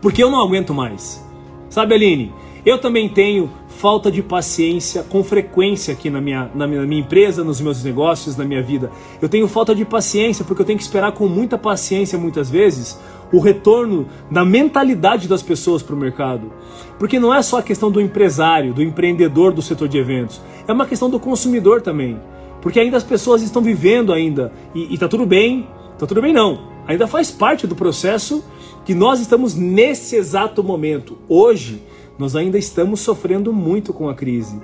Porque 0.00 0.22
eu 0.22 0.30
não 0.30 0.40
aguento 0.40 0.74
mais. 0.74 1.24
Sabe, 1.68 1.94
Aline? 1.94 2.32
Eu 2.64 2.78
também 2.78 3.08
tenho 3.08 3.50
falta 3.68 4.10
de 4.10 4.22
paciência 4.22 5.02
com 5.02 5.24
frequência 5.24 5.94
aqui 5.94 6.10
na 6.10 6.20
minha, 6.20 6.50
na 6.54 6.66
minha, 6.66 6.80
na 6.82 6.86
minha, 6.86 7.00
empresa, 7.00 7.42
nos 7.42 7.60
meus 7.60 7.82
negócios, 7.82 8.36
na 8.36 8.44
minha 8.44 8.62
vida. 8.62 8.90
Eu 9.22 9.28
tenho 9.28 9.48
falta 9.48 9.74
de 9.74 9.84
paciência 9.84 10.44
porque 10.44 10.60
eu 10.60 10.66
tenho 10.66 10.78
que 10.78 10.84
esperar 10.84 11.12
com 11.12 11.26
muita 11.26 11.56
paciência 11.56 12.18
muitas 12.18 12.50
vezes 12.50 13.00
o 13.32 13.38
retorno 13.38 14.06
da 14.30 14.44
mentalidade 14.44 15.28
das 15.28 15.42
pessoas 15.42 15.82
para 15.82 15.94
o 15.94 15.98
mercado. 15.98 16.52
Porque 16.98 17.18
não 17.18 17.32
é 17.32 17.40
só 17.42 17.58
a 17.58 17.62
questão 17.62 17.90
do 17.90 18.00
empresário, 18.00 18.74
do 18.74 18.82
empreendedor 18.82 19.52
do 19.52 19.62
setor 19.62 19.88
de 19.88 19.98
eventos, 19.98 20.40
é 20.66 20.72
uma 20.72 20.86
questão 20.86 21.08
do 21.08 21.18
consumidor 21.18 21.80
também. 21.80 22.20
Porque 22.60 22.78
ainda 22.78 22.96
as 22.96 23.04
pessoas 23.04 23.40
estão 23.40 23.62
vivendo 23.62 24.12
ainda, 24.12 24.52
e, 24.74 24.92
está 24.92 25.08
tudo 25.08 25.24
bem, 25.24 25.66
está 25.94 26.06
tudo 26.06 26.20
bem 26.20 26.32
não, 26.32 26.60
ainda 26.86 27.06
faz 27.06 27.30
parte 27.30 27.66
do 27.66 27.74
processo 27.74 28.44
que 28.84 28.94
nós 28.94 29.20
estamos 29.20 29.54
nesse 29.54 30.16
exato 30.16 30.62
momento. 30.62 31.16
Hoje, 31.28 31.82
nós 32.20 32.36
ainda 32.36 32.58
estamos 32.58 33.00
sofrendo 33.00 33.50
muito 33.50 33.94
com 33.94 34.06
a 34.06 34.14
crise. 34.14 34.60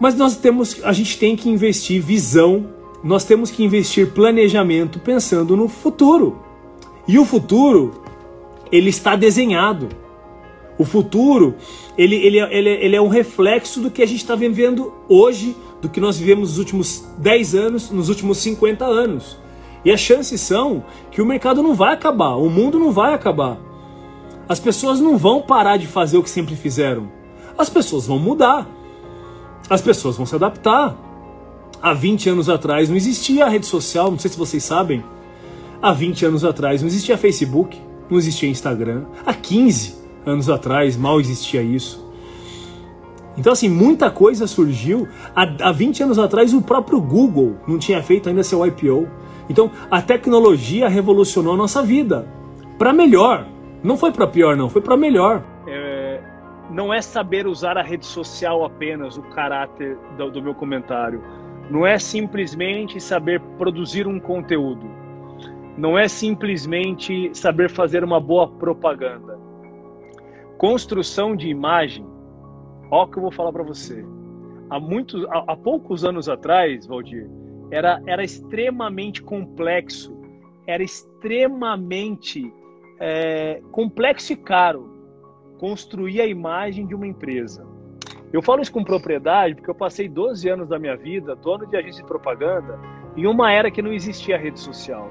Mas 0.00 0.16
nós 0.16 0.36
temos, 0.36 0.82
a 0.82 0.92
gente 0.92 1.16
tem 1.16 1.36
que 1.36 1.48
investir 1.48 2.02
visão, 2.02 2.66
nós 3.04 3.22
temos 3.24 3.52
que 3.52 3.62
investir 3.62 4.10
planejamento 4.10 4.98
pensando 4.98 5.56
no 5.56 5.68
futuro. 5.68 6.40
E 7.06 7.20
o 7.20 7.24
futuro, 7.24 8.02
ele 8.72 8.90
está 8.90 9.14
desenhado. 9.14 9.90
O 10.76 10.84
futuro, 10.84 11.54
ele, 11.96 12.16
ele, 12.16 12.40
ele, 12.40 12.70
ele 12.70 12.96
é 12.96 13.00
um 13.00 13.06
reflexo 13.06 13.80
do 13.80 13.88
que 13.88 14.02
a 14.02 14.06
gente 14.06 14.22
está 14.22 14.34
vivendo 14.34 14.92
hoje, 15.08 15.56
do 15.80 15.88
que 15.88 16.00
nós 16.00 16.18
vivemos 16.18 16.48
nos 16.48 16.58
últimos 16.58 17.08
10 17.18 17.54
anos, 17.54 17.90
nos 17.92 18.08
últimos 18.08 18.38
50 18.38 18.84
anos. 18.84 19.38
E 19.84 19.92
as 19.92 20.00
chances 20.00 20.40
são 20.40 20.84
que 21.12 21.22
o 21.22 21.26
mercado 21.26 21.62
não 21.62 21.74
vai 21.74 21.94
acabar, 21.94 22.34
o 22.34 22.50
mundo 22.50 22.76
não 22.76 22.90
vai 22.90 23.14
acabar. 23.14 23.71
As 24.48 24.58
pessoas 24.60 25.00
não 25.00 25.16
vão 25.16 25.40
parar 25.40 25.76
de 25.76 25.86
fazer 25.86 26.18
o 26.18 26.22
que 26.22 26.30
sempre 26.30 26.54
fizeram. 26.54 27.10
As 27.56 27.70
pessoas 27.70 28.06
vão 28.06 28.18
mudar. 28.18 28.66
As 29.68 29.80
pessoas 29.80 30.16
vão 30.16 30.26
se 30.26 30.34
adaptar. 30.34 30.96
Há 31.80 31.92
20 31.92 32.30
anos 32.30 32.48
atrás 32.48 32.88
não 32.88 32.96
existia 32.96 33.44
a 33.44 33.48
rede 33.48 33.66
social, 33.66 34.10
não 34.10 34.18
sei 34.18 34.30
se 34.30 34.38
vocês 34.38 34.62
sabem. 34.62 35.02
Há 35.80 35.92
20 35.92 36.26
anos 36.26 36.44
atrás 36.44 36.80
não 36.80 36.88
existia 36.88 37.18
Facebook, 37.18 37.80
não 38.08 38.18
existia 38.18 38.48
Instagram. 38.48 39.04
Há 39.26 39.34
15 39.34 39.96
anos 40.24 40.48
atrás 40.48 40.96
mal 40.96 41.20
existia 41.20 41.62
isso. 41.62 42.02
Então, 43.36 43.52
assim, 43.52 43.68
muita 43.68 44.10
coisa 44.10 44.46
surgiu. 44.46 45.08
Há, 45.34 45.68
há 45.68 45.72
20 45.72 46.02
anos 46.02 46.18
atrás, 46.18 46.52
o 46.52 46.60
próprio 46.60 47.00
Google 47.00 47.56
não 47.66 47.78
tinha 47.78 48.02
feito 48.02 48.28
ainda 48.28 48.42
seu 48.42 48.64
IPO. 48.66 49.08
Então, 49.48 49.70
a 49.90 50.00
tecnologia 50.02 50.88
revolucionou 50.88 51.54
a 51.54 51.56
nossa 51.56 51.82
vida. 51.82 52.26
Para 52.78 52.92
melhor. 52.92 53.46
Não 53.82 53.96
foi 53.96 54.12
para 54.12 54.26
pior, 54.26 54.56
não. 54.56 54.68
Foi 54.68 54.80
para 54.80 54.96
melhor. 54.96 55.42
É, 55.66 56.20
não 56.70 56.92
é 56.92 57.00
saber 57.02 57.46
usar 57.46 57.76
a 57.76 57.82
rede 57.82 58.06
social 58.06 58.64
apenas 58.64 59.16
o 59.16 59.22
caráter 59.22 59.96
do, 60.16 60.30
do 60.30 60.42
meu 60.42 60.54
comentário. 60.54 61.22
Não 61.70 61.86
é 61.86 61.98
simplesmente 61.98 63.00
saber 63.00 63.40
produzir 63.58 64.06
um 64.06 64.20
conteúdo 64.20 65.02
não 65.76 65.98
é 65.98 66.06
simplesmente 66.06 67.34
saber 67.34 67.70
fazer 67.70 68.04
uma 68.04 68.20
boa 68.20 68.48
propaganda. 68.48 69.38
Construção 70.58 71.34
de 71.34 71.48
imagem, 71.48 72.06
ó 72.90 73.06
que 73.06 73.16
eu 73.16 73.22
vou 73.22 73.32
falar 73.32 73.52
para 73.52 73.62
você. 73.62 74.04
Há, 74.70 74.78
muitos, 74.78 75.24
há, 75.26 75.44
há, 75.48 75.56
poucos 75.56 76.04
anos 76.04 76.28
atrás, 76.28 76.86
Valdir, 76.86 77.28
era, 77.70 78.02
era 78.06 78.22
extremamente 78.22 79.22
complexo, 79.22 80.16
era 80.66 80.82
extremamente 80.82 82.52
é, 83.04 83.60
complexo 83.72 84.32
e 84.32 84.36
caro 84.36 84.88
construir 85.58 86.20
a 86.20 86.26
imagem 86.26 86.86
de 86.86 86.94
uma 86.94 87.04
empresa. 87.04 87.66
Eu 88.32 88.40
falo 88.40 88.62
isso 88.62 88.70
com 88.70 88.84
propriedade 88.84 89.56
porque 89.56 89.68
eu 89.68 89.74
passei 89.74 90.08
12 90.08 90.48
anos 90.48 90.68
da 90.68 90.78
minha 90.78 90.96
vida 90.96 91.34
dono 91.34 91.66
de 91.66 91.76
agência 91.76 92.00
de 92.00 92.08
propaganda 92.08 92.78
em 93.16 93.26
uma 93.26 93.50
era 93.52 93.72
que 93.72 93.82
não 93.82 93.92
existia 93.92 94.38
rede 94.38 94.60
social 94.60 95.10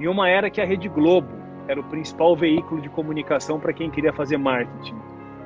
em 0.00 0.08
uma 0.08 0.28
era 0.28 0.50
que 0.50 0.60
a 0.60 0.64
Rede 0.64 0.88
Globo 0.88 1.28
era 1.68 1.80
o 1.80 1.84
principal 1.84 2.36
veículo 2.36 2.80
de 2.80 2.88
comunicação 2.88 3.60
para 3.60 3.72
quem 3.72 3.90
queria 3.90 4.12
fazer 4.12 4.36
marketing. 4.36 4.96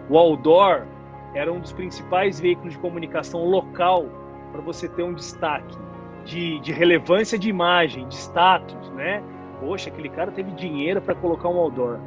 O 0.09 0.17
outdoor 0.17 0.87
era 1.35 1.53
um 1.53 1.61
dos 1.61 1.73
principais 1.73 2.41
veículos 2.41 2.73
de 2.73 2.79
comunicação 2.79 3.45
local 3.45 4.07
para 4.51 4.61
você 4.61 4.89
ter 4.89 5.03
um 5.03 5.15
destaque 5.15 5.77
de, 6.25 6.59
de 6.61 6.73
relevância 6.73 7.39
de 7.39 7.49
imagem, 7.49 8.07
de 8.09 8.15
status, 8.15 8.91
né? 8.91 9.23
Poxa, 9.65 9.91
aquele 9.91 10.09
cara 10.09 10.33
teve 10.33 10.51
dinheiro 10.53 11.01
para 11.01 11.15
colocar 11.15 11.49
um 11.49 11.57
outdoor. 11.57 12.01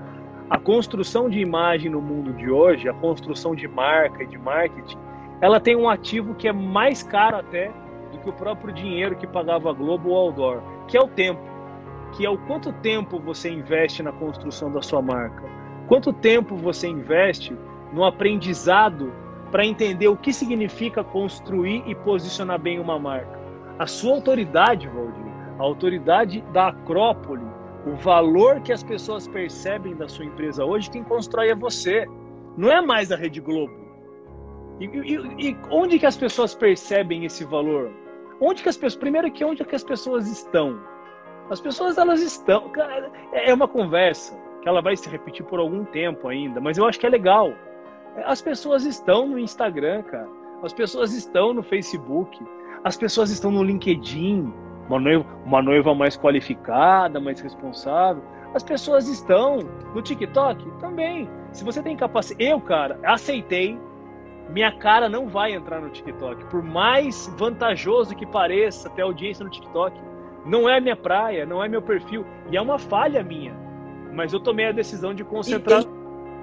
A 0.50 0.60
construção 0.60 1.30
de 1.30 1.40
imagem 1.40 1.90
no 1.90 2.02
mundo 2.02 2.34
de 2.34 2.52
hoje, 2.52 2.90
a 2.90 2.94
construção 2.94 3.56
de 3.56 3.66
marca 3.66 4.24
e 4.24 4.28
de 4.28 4.38
marketing, 4.38 4.98
ela 5.40 5.60
tem 5.60 5.76
um 5.76 5.88
ativo 5.90 6.36
que 6.36 6.50
é 6.50 6.54
mais 6.54 7.02
caro 7.02 7.38
até 7.38 7.72
do 8.12 8.20
que 8.20 8.30
o 8.30 8.34
próprio 8.34 8.74
dinheiro 8.74 9.16
que 9.16 9.26
pagava 9.26 9.70
a 9.70 9.74
Globo 9.74 10.10
ou 10.10 10.18
outdoor, 10.18 10.62
que 10.88 10.98
é 10.98 11.02
o 11.02 11.08
tempo. 11.08 11.42
que 12.16 12.26
é 12.26 12.30
o 12.30 12.38
quanto 12.38 12.72
tempo 12.72 13.20
você 13.20 13.50
investe 13.50 14.02
na 14.02 14.12
construção 14.12 14.72
da 14.72 14.82
sua 14.82 15.02
marca. 15.02 15.44
Quanto 15.88 16.14
tempo 16.14 16.56
você 16.56 16.88
investe 16.88 17.58
no 17.92 18.06
aprendizado 18.06 19.12
para 19.52 19.66
entender 19.66 20.08
o 20.08 20.16
que 20.16 20.32
significa 20.32 21.04
construir 21.04 21.84
e 21.86 21.94
posicionar 21.94 22.58
bem 22.60 22.80
uma 22.80 22.98
marca. 22.98 23.38
A 23.78 23.86
sua 23.86 24.16
autoridade, 24.16 24.88
Valdir, 24.88 25.25
a 25.60 25.64
autoridade 25.64 26.42
da 26.52 26.68
Acrópole, 26.68 27.46
o 27.86 27.96
valor 27.96 28.62
que 28.62 28.74
as 28.74 28.84
pessoas 28.84 29.28
percebem 29.28 29.96
da 29.96 30.08
sua 30.08 30.26
empresa 30.26 30.66
hoje, 30.66 30.90
quem 30.90 31.04
constrói 31.04 31.50
é 31.50 31.56
você. 31.56 32.06
Não 32.58 32.72
é 32.72 32.82
mais 32.82 33.12
a 33.12 33.16
Rede 33.16 33.40
Globo. 33.40 33.74
E, 34.80 34.86
e, 34.86 35.50
e 35.50 35.58
onde 35.70 36.00
que 36.00 36.06
as 36.06 36.18
pessoas 36.18 36.54
percebem 36.56 37.26
esse 37.26 37.44
valor? 37.44 37.92
Onde 38.42 38.64
que 38.64 38.70
as 38.70 38.76
pessoas, 38.76 39.00
primeiro 39.00 39.32
que 39.32 39.46
onde 39.46 39.64
que 39.64 39.76
as 39.76 39.84
pessoas 39.84 40.28
estão? 40.28 40.80
As 41.50 41.62
pessoas 41.62 41.98
elas 41.98 42.22
estão, 42.22 42.72
é 43.32 43.54
uma 43.54 43.68
conversa 43.68 44.38
que 44.62 44.68
ela 44.68 44.82
vai 44.82 44.98
se 44.98 45.08
repetir 45.08 45.46
por 45.46 45.60
algum 45.60 45.86
tempo 45.86 46.28
ainda, 46.28 46.60
mas 46.60 46.78
eu 46.78 46.88
acho 46.88 47.00
que 47.00 47.06
é 47.06 47.10
legal. 47.10 47.54
As 48.26 48.42
pessoas 48.42 48.84
estão 48.84 49.28
no 49.28 49.38
Instagram, 49.38 50.02
cara. 50.04 50.28
As 50.64 50.74
pessoas 50.74 51.14
estão 51.14 51.54
no 51.54 51.62
Facebook. 51.62 52.44
As 52.84 52.98
pessoas 52.98 53.30
estão 53.30 53.52
no 53.52 53.64
LinkedIn. 53.64 54.52
Uma 54.88 55.00
noiva, 55.00 55.26
uma 55.46 55.62
noiva 55.62 55.96
mais 55.96 56.18
qualificada, 56.18 57.20
mais 57.20 57.40
responsável. 57.40 58.24
As 58.54 58.64
pessoas 58.64 59.08
estão 59.08 59.60
no 59.94 60.02
TikTok 60.02 60.64
também. 60.80 61.30
Se 61.52 61.64
você 61.64 61.82
tem 61.82 61.96
capacidade. 61.98 62.50
Eu, 62.50 62.62
cara, 62.62 63.00
aceitei. 63.04 63.78
Minha 64.50 64.72
cara 64.78 65.10
não 65.10 65.28
vai 65.28 65.54
entrar 65.54 65.82
no 65.82 65.90
TikTok. 65.90 66.46
Por 66.46 66.62
mais 66.62 67.34
vantajoso 67.38 68.16
que 68.16 68.26
pareça 68.26 68.90
ter 68.92 69.02
audiência 69.02 69.44
no 69.44 69.50
TikTok. 69.50 70.00
Não 70.46 70.70
é 70.70 70.80
minha 70.80 70.96
praia, 70.96 71.46
não 71.46 71.64
é 71.64 71.68
meu 71.68 71.82
perfil. 71.82 72.24
E 72.52 72.56
é 72.56 72.62
uma 72.62 72.78
falha 72.78 73.24
minha 73.24 73.66
mas 74.16 74.32
eu 74.34 74.40
tomei 74.40 74.68
a 74.68 74.72
decisão 74.72 75.14
de 75.14 75.24
concentrar. 75.24 75.84
Tem... 75.84 75.94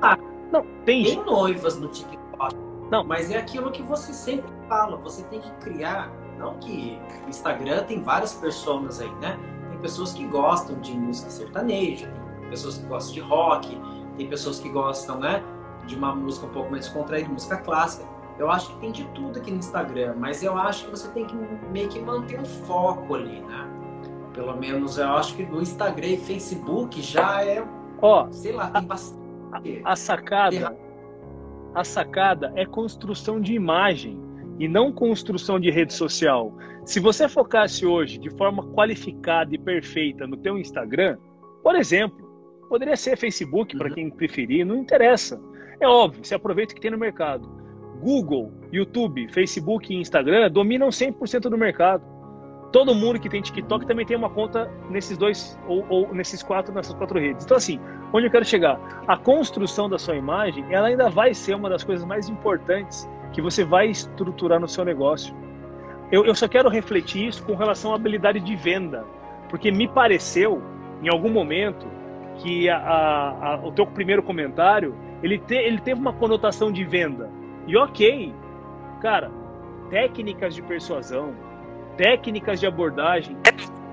Ah, 0.03 0.19
não, 0.53 0.65
tem... 0.85 1.05
tem 1.05 1.25
noivas 1.25 1.79
no 1.81 1.89
TikTok. 1.89 2.55
Não, 2.91 3.03
mas 3.03 3.31
é 3.31 3.39
aquilo 3.39 3.71
que 3.71 3.83
você 3.83 4.13
sempre 4.13 4.53
fala. 4.69 4.99
Você 4.99 5.25
tem 5.25 5.41
que 5.41 5.51
criar. 5.53 6.13
Não 6.43 6.55
que 6.55 6.99
o 7.25 7.29
Instagram 7.29 7.85
tem 7.85 8.03
várias 8.03 8.35
pessoas 8.35 9.01
aí, 9.01 9.15
né? 9.21 9.39
Tem 9.71 9.79
pessoas 9.79 10.13
que 10.13 10.27
gostam 10.27 10.79
de 10.81 10.93
música 10.93 11.31
sertaneja, 11.31 12.13
tem 12.41 12.51
pessoas 12.51 12.79
que 12.79 12.87
gostam 12.87 13.15
de 13.15 13.21
rock, 13.21 13.81
tem 14.17 14.29
pessoas 14.29 14.59
que 14.59 14.69
gostam, 14.69 15.21
né? 15.21 15.43
De 15.87 15.95
uma 15.95 16.13
música 16.15 16.47
um 16.47 16.51
pouco 16.51 16.71
mais 16.71 16.87
descontraída, 16.87 17.29
música 17.29 17.59
clássica. 17.59 18.05
Eu 18.39 18.51
acho 18.51 18.73
que 18.73 18.81
tem 18.81 18.91
de 18.91 19.05
tudo 19.11 19.39
aqui 19.39 19.53
no 19.53 19.59
Instagram, 19.59 20.17
mas 20.19 20.43
eu 20.43 20.59
acho 20.59 20.87
que 20.87 20.91
você 20.91 21.09
tem 21.11 21.25
que 21.27 21.37
meio 21.71 21.89
que 21.89 22.01
manter 22.01 22.41
um 22.41 22.45
foco 22.45 23.15
ali, 23.15 23.41
né? 23.41 23.69
Pelo 24.35 24.57
menos 24.57 24.99
eu 24.99 25.09
acho 25.11 25.37
que 25.37 25.45
no 25.45 25.63
Instagram 25.63 26.09
e 26.09 26.17
Facebook 26.17 27.01
já 27.01 27.45
é. 27.45 27.65
Ó, 28.01 28.27
sei 28.33 28.53
lá, 28.53 28.69
tem 28.71 28.85
bastante. 28.85 29.83
A, 29.85 29.93
a 29.93 29.97
sacada. 29.97 30.77
A 31.75 31.85
sacada 31.85 32.53
é 32.57 32.67
construção 32.67 33.41
de 33.41 33.55
imagem 33.55 34.22
e 34.59 34.69
não 34.69 34.93
construção 34.93 35.59
de 35.59 35.71
rede 35.71 35.93
social. 35.93 36.57
Se 36.85 37.01
você 37.01 37.29
focasse 37.29 37.87
hoje 37.87 38.19
de 38.19 38.31
forma 38.31 38.63
qualificada 38.73 39.55
e 39.55 39.59
perfeita 39.59 40.27
no 40.27 40.37
teu 40.37 40.59
Instagram, 40.59 41.17
por 41.63 41.75
exemplo, 41.77 42.19
poderia 42.69 42.97
ser 42.97 43.17
Facebook 43.17 43.77
para 43.77 43.89
uhum. 43.89 43.95
quem 43.95 44.11
preferir, 44.11 44.65
não 44.65 44.77
interessa. 44.77 45.41
É 45.81 45.87
óbvio, 45.87 46.25
você 46.25 46.35
aproveita 46.35 46.73
o 46.73 46.75
que 46.75 46.81
tem 46.81 46.91
no 46.91 46.99
mercado. 46.99 47.49
Google, 48.01 48.53
YouTube, 48.73 49.29
Facebook 49.33 49.93
e 49.93 49.97
Instagram 49.97 50.51
dominam 50.51 50.89
100% 50.89 51.43
do 51.43 51.57
mercado 51.57 52.13
todo 52.73 52.95
mundo 52.95 53.21
que 53.21 53.29
tem 53.29 53.43
TikTok 53.43 53.87
também 53.87 54.05
tem 54.05 54.17
uma 54.17 54.31
conta 54.31 54.69
nesses 54.89 55.17
dois 55.17 55.59
ou, 55.69 55.85
ou, 55.89 56.15
nesses 56.15 56.43
quatro 56.43 56.75
nessas 56.75 56.95
quatro 56.95 57.21
redes. 57.21 57.45
Então 57.45 57.57
assim, 57.57 57.79
onde 58.13 58.27
eu 58.27 58.31
quero 58.31 58.45
chegar? 58.45 58.81
A 59.07 59.17
construção 59.17 59.89
da 59.89 59.99
sua 59.99 60.17
imagem, 60.17 60.65
ela 60.71 60.89
ainda 60.89 61.11
vai 61.11 61.35
ser 61.35 61.55
uma 61.55 61.69
das 61.69 61.85
coisas 61.85 62.05
mais 62.05 62.29
importantes 62.29 63.09
que 63.33 63.43
você 63.43 63.65
vai 63.65 63.89
estruturar 63.89 64.61
no 64.61 64.69
seu 64.69 64.85
negócio. 64.85 65.35
Eu, 66.11 66.25
eu 66.25 66.35
só 66.35 66.47
quero 66.47 66.69
refletir 66.69 67.27
isso 67.27 67.45
com 67.45 67.55
relação 67.55 67.93
à 67.93 67.95
habilidade 67.97 68.41
de 68.41 68.55
venda, 68.55 69.05
porque 69.49 69.71
me 69.71 69.89
pareceu 69.89 70.63
em 71.03 71.09
algum 71.09 71.31
momento 71.31 71.87
que 72.37 72.69
a, 72.69 72.77
a, 72.77 73.55
a, 73.55 73.67
o 73.67 73.73
teu 73.73 73.87
primeiro 73.87 74.23
comentário 74.23 74.95
ele, 75.23 75.39
te, 75.39 75.55
ele 75.55 75.79
teve 75.79 76.01
uma 76.01 76.13
conotação 76.13 76.71
de 76.71 76.85
venda. 76.85 77.31
E 77.67 77.77
ok, 77.77 78.35
cara, 79.01 79.31
técnicas 79.89 80.55
de 80.55 80.63
persuasão, 80.63 81.35
técnicas 81.97 82.61
de 82.61 82.67
abordagem. 82.67 83.37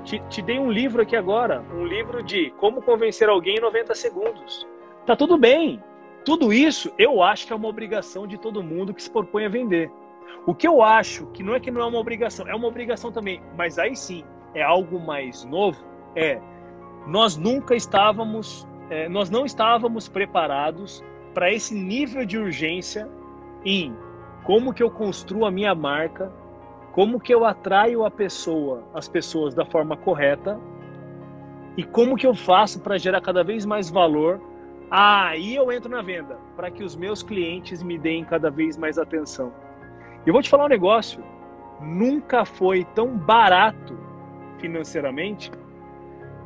Te, 0.04 0.20
te, 0.28 0.42
dei 0.42 0.58
um 0.58 0.72
livro 0.72 1.02
aqui 1.02 1.16
agora, 1.16 1.64
um 1.72 1.86
livro 1.86 2.24
de 2.24 2.52
como 2.58 2.82
convencer 2.82 3.30
alguém 3.30 3.58
em 3.58 3.62
90 3.62 3.94
segundos. 3.94 4.68
Tá 5.06 5.16
tudo 5.16 5.38
bem. 5.38 5.82
Tudo 6.26 6.54
isso 6.54 6.92
eu 6.98 7.22
acho 7.22 7.48
que 7.48 7.54
é 7.54 7.56
uma 7.56 7.68
obrigação 7.68 8.28
de 8.28 8.38
todo 8.38 8.64
mundo 8.64 8.94
que 8.94 9.02
se 9.02 9.10
propõe 9.10 9.46
a 9.46 9.50
vender. 9.50 9.92
O 10.46 10.54
que 10.54 10.68
eu 10.68 10.82
acho 10.82 11.26
que 11.28 11.44
não 11.44 11.56
é 11.56 11.60
que 11.60 11.72
não 11.72 11.82
é 11.82 11.86
uma 11.86 12.00
obrigação, 12.00 12.48
é 12.48 12.56
uma 12.56 12.68
obrigação 12.68 13.12
também, 13.12 13.42
mas 13.58 13.78
aí 13.80 13.96
sim 13.96 14.24
é 14.54 14.62
algo 14.62 15.00
mais 15.00 15.44
novo, 15.46 15.84
é 16.16 16.40
nós 17.06 17.38
nunca 17.38 17.76
estávamos, 17.76 18.68
é, 18.90 19.08
nós 19.10 19.30
não 19.30 19.46
estávamos 19.46 20.08
preparados 20.08 21.04
para 21.34 21.52
esse 21.52 21.74
nível 21.74 22.26
de 22.26 22.38
urgência 22.38 23.10
em 23.66 23.96
como 24.44 24.74
que 24.74 24.82
eu 24.82 24.90
construo 24.90 25.46
a 25.46 25.52
minha 25.52 25.76
marca 25.76 26.32
como 26.92 27.20
que 27.20 27.34
eu 27.34 27.46
atraio 27.46 28.04
a 28.04 28.12
pessoa, 28.12 28.84
as 28.94 29.08
pessoas 29.08 29.54
da 29.54 29.66
forma 29.66 29.96
correta 29.96 30.60
e 31.78 31.84
como 31.84 32.16
que 32.16 32.26
eu 32.26 32.34
faço 32.34 32.82
para 32.82 32.98
gerar 32.98 33.22
cada 33.22 33.44
vez 33.44 33.66
mais 33.66 33.90
valor. 33.90 34.42
Aí 34.92 35.56
eu 35.56 35.72
entro 35.72 35.90
na 35.90 36.02
venda, 36.02 36.40
para 36.56 36.72
que 36.72 36.84
os 36.84 36.96
meus 36.96 37.22
clientes 37.22 37.84
me 37.84 37.98
deem 37.98 38.26
cada 38.26 38.50
vez 38.50 38.76
mais 38.76 38.98
atenção. 38.98 39.54
Eu 40.26 40.34
vou 40.34 40.42
te 40.42 40.50
falar 40.50 40.66
um 40.66 40.70
negócio, 40.70 41.24
nunca 41.80 42.44
foi 42.44 42.84
tão 42.96 43.16
barato 43.16 43.98
financeiramente 44.58 45.52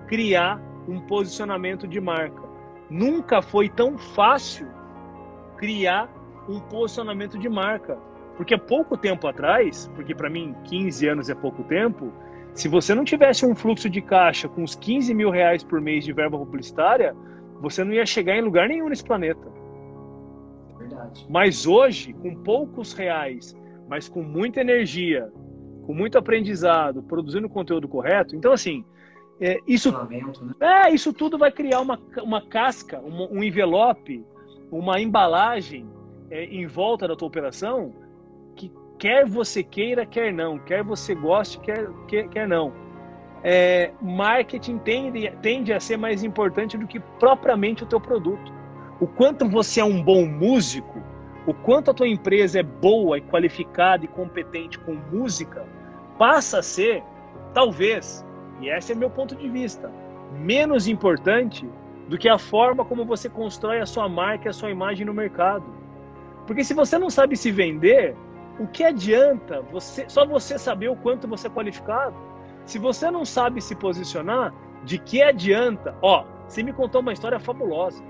criar 0.07 0.61
um 0.87 0.99
posicionamento 0.99 1.87
de 1.87 2.01
marca. 2.01 2.43
Nunca 2.89 3.41
foi 3.41 3.69
tão 3.69 3.97
fácil 3.97 4.67
criar 5.57 6.09
um 6.47 6.59
posicionamento 6.59 7.37
de 7.39 7.47
marca. 7.47 7.97
Porque 8.35 8.57
pouco 8.57 8.97
tempo 8.97 9.27
atrás, 9.27 9.89
porque 9.95 10.13
para 10.13 10.29
mim 10.29 10.55
15 10.65 11.07
anos 11.07 11.29
é 11.29 11.35
pouco 11.35 11.63
tempo, 11.63 12.11
se 12.53 12.67
você 12.67 12.93
não 12.93 13.03
tivesse 13.03 13.45
um 13.45 13.55
fluxo 13.55 13.89
de 13.89 14.01
caixa 14.01 14.49
com 14.49 14.63
uns 14.63 14.75
15 14.75 15.13
mil 15.13 15.29
reais 15.29 15.63
por 15.63 15.79
mês 15.79 16.03
de 16.03 16.11
verba 16.11 16.37
publicitária, 16.37 17.15
você 17.63 17.83
não 17.83 17.93
ia 17.93 18.05
chegar 18.05 18.35
em 18.35 18.41
lugar 18.41 18.67
nenhum 18.67 18.89
nesse 18.89 19.03
planeta. 19.03 19.47
Verdade. 20.77 21.25
Mas 21.29 21.65
hoje, 21.65 22.13
com 22.13 22.35
poucos 22.35 22.93
reais, 22.93 23.55
mas 23.87 24.07
com 24.07 24.21
muita 24.21 24.61
energia, 24.61 25.31
com 25.85 25.93
muito 25.93 26.17
aprendizado, 26.17 27.01
produzindo 27.01 27.49
conteúdo 27.49 27.87
correto, 27.87 28.35
então 28.35 28.51
assim, 28.51 28.85
é, 29.41 29.57
isso, 29.65 29.91
né? 29.91 30.53
é, 30.59 30.93
isso 30.93 31.11
tudo 31.11 31.37
vai 31.37 31.51
criar 31.51 31.81
uma, 31.81 31.99
uma 32.21 32.45
casca, 32.45 32.99
um, 32.99 33.39
um 33.39 33.43
envelope, 33.43 34.23
uma 34.69 34.99
embalagem 34.99 35.87
é, 36.29 36.43
em 36.45 36.67
volta 36.67 37.07
da 37.07 37.15
tua 37.15 37.27
operação 37.27 37.93
quer 39.03 39.25
você 39.25 39.61
queira, 39.61 40.05
quer 40.05 40.31
não, 40.31 40.57
quer 40.59 40.81
você 40.81 41.13
goste, 41.13 41.59
quer, 41.59 41.89
quer, 42.07 42.29
quer 42.29 42.47
não. 42.47 42.71
É, 43.43 43.91
marketing 44.01 44.77
tende, 44.77 45.29
tende 45.41 45.73
a 45.73 45.79
ser 45.79 45.97
mais 45.97 46.23
importante 46.23 46.77
do 46.77 46.87
que 46.87 46.99
propriamente 47.19 47.83
o 47.83 47.85
teu 47.85 47.99
produto. 47.99 48.53
O 48.99 49.07
quanto 49.07 49.49
você 49.49 49.81
é 49.81 49.83
um 49.83 50.01
bom 50.01 50.25
músico, 50.25 51.01
o 51.45 51.53
quanto 51.53 51.91
a 51.91 51.93
tua 51.93 52.07
empresa 52.07 52.59
é 52.59 52.63
boa 52.63 53.17
e 53.17 53.21
qualificada 53.21 54.05
e 54.05 54.07
competente 54.07 54.79
com 54.79 54.93
música, 55.11 55.65
passa 56.17 56.59
a 56.59 56.63
ser, 56.63 57.03
talvez, 57.53 58.25
e 58.61 58.69
esse 58.69 58.93
é 58.93 58.95
meu 58.95 59.09
ponto 59.09 59.35
de 59.35 59.49
vista, 59.49 59.91
menos 60.31 60.87
importante 60.87 61.67
do 62.07 62.17
que 62.17 62.29
a 62.29 62.37
forma 62.37 62.85
como 62.85 63.03
você 63.03 63.27
constrói 63.29 63.79
a 63.79 63.85
sua 63.85 64.07
marca 64.07 64.49
a 64.49 64.53
sua 64.53 64.71
imagem 64.71 65.05
no 65.05 65.13
mercado. 65.13 65.65
Porque 66.45 66.63
se 66.63 66.73
você 66.73 66.97
não 66.97 67.09
sabe 67.09 67.35
se 67.35 67.51
vender, 67.51 68.15
o 68.59 68.67
que 68.67 68.83
adianta 68.83 69.61
você 69.71 70.05
só 70.07 70.25
você 70.25 70.57
saber 70.57 70.89
o 70.89 70.95
quanto 70.95 71.27
você 71.27 71.47
é 71.47 71.49
qualificado? 71.49 72.15
Se 72.65 72.79
você 72.79 73.11
não 73.11 73.25
sabe 73.25 73.61
se 73.61 73.75
posicionar, 73.75 74.53
de 74.83 74.97
que 74.97 75.21
adianta? 75.21 75.95
Ó, 76.01 76.25
você 76.47 76.63
me 76.63 76.73
contou 76.73 77.01
uma 77.01 77.13
história 77.13 77.39
fabulosa. 77.39 78.03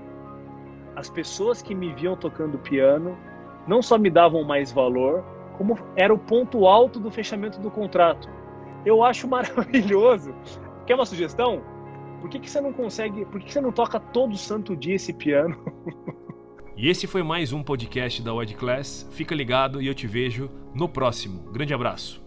As 0.96 1.10
pessoas 1.10 1.62
que 1.62 1.74
me 1.74 1.92
viam 1.92 2.16
tocando 2.16 2.58
piano 2.58 3.16
não 3.66 3.82
só 3.82 3.98
me 3.98 4.10
davam 4.10 4.44
mais 4.44 4.72
valor, 4.72 5.24
como 5.56 5.78
era 5.96 6.12
o 6.12 6.18
ponto 6.18 6.66
alto 6.66 7.00
do 7.00 7.10
fechamento 7.10 7.60
do 7.60 7.70
contrato. 7.70 8.28
Eu 8.84 9.02
acho 9.02 9.26
maravilhoso. 9.28 10.34
Quer 10.86 10.94
uma 10.94 11.06
sugestão? 11.06 11.62
Por 12.20 12.30
que, 12.30 12.38
que 12.38 12.50
você 12.50 12.60
não 12.60 12.72
consegue, 12.72 13.24
por 13.26 13.40
que, 13.40 13.46
que 13.46 13.52
você 13.52 13.60
não 13.60 13.72
toca 13.72 13.98
todo 13.98 14.36
santo 14.36 14.76
dia 14.76 14.94
esse 14.94 15.12
piano? 15.12 15.56
E 16.76 16.88
esse 16.88 17.06
foi 17.06 17.22
mais 17.22 17.52
um 17.52 17.62
podcast 17.62 18.20
da 18.20 18.34
Wed 18.34 18.56
Class. 18.56 19.08
Fica 19.12 19.32
ligado 19.32 19.80
e 19.80 19.86
eu 19.86 19.94
te 19.94 20.08
vejo 20.08 20.50
no 20.74 20.88
próximo. 20.88 21.52
Grande 21.52 21.72
abraço. 21.72 22.20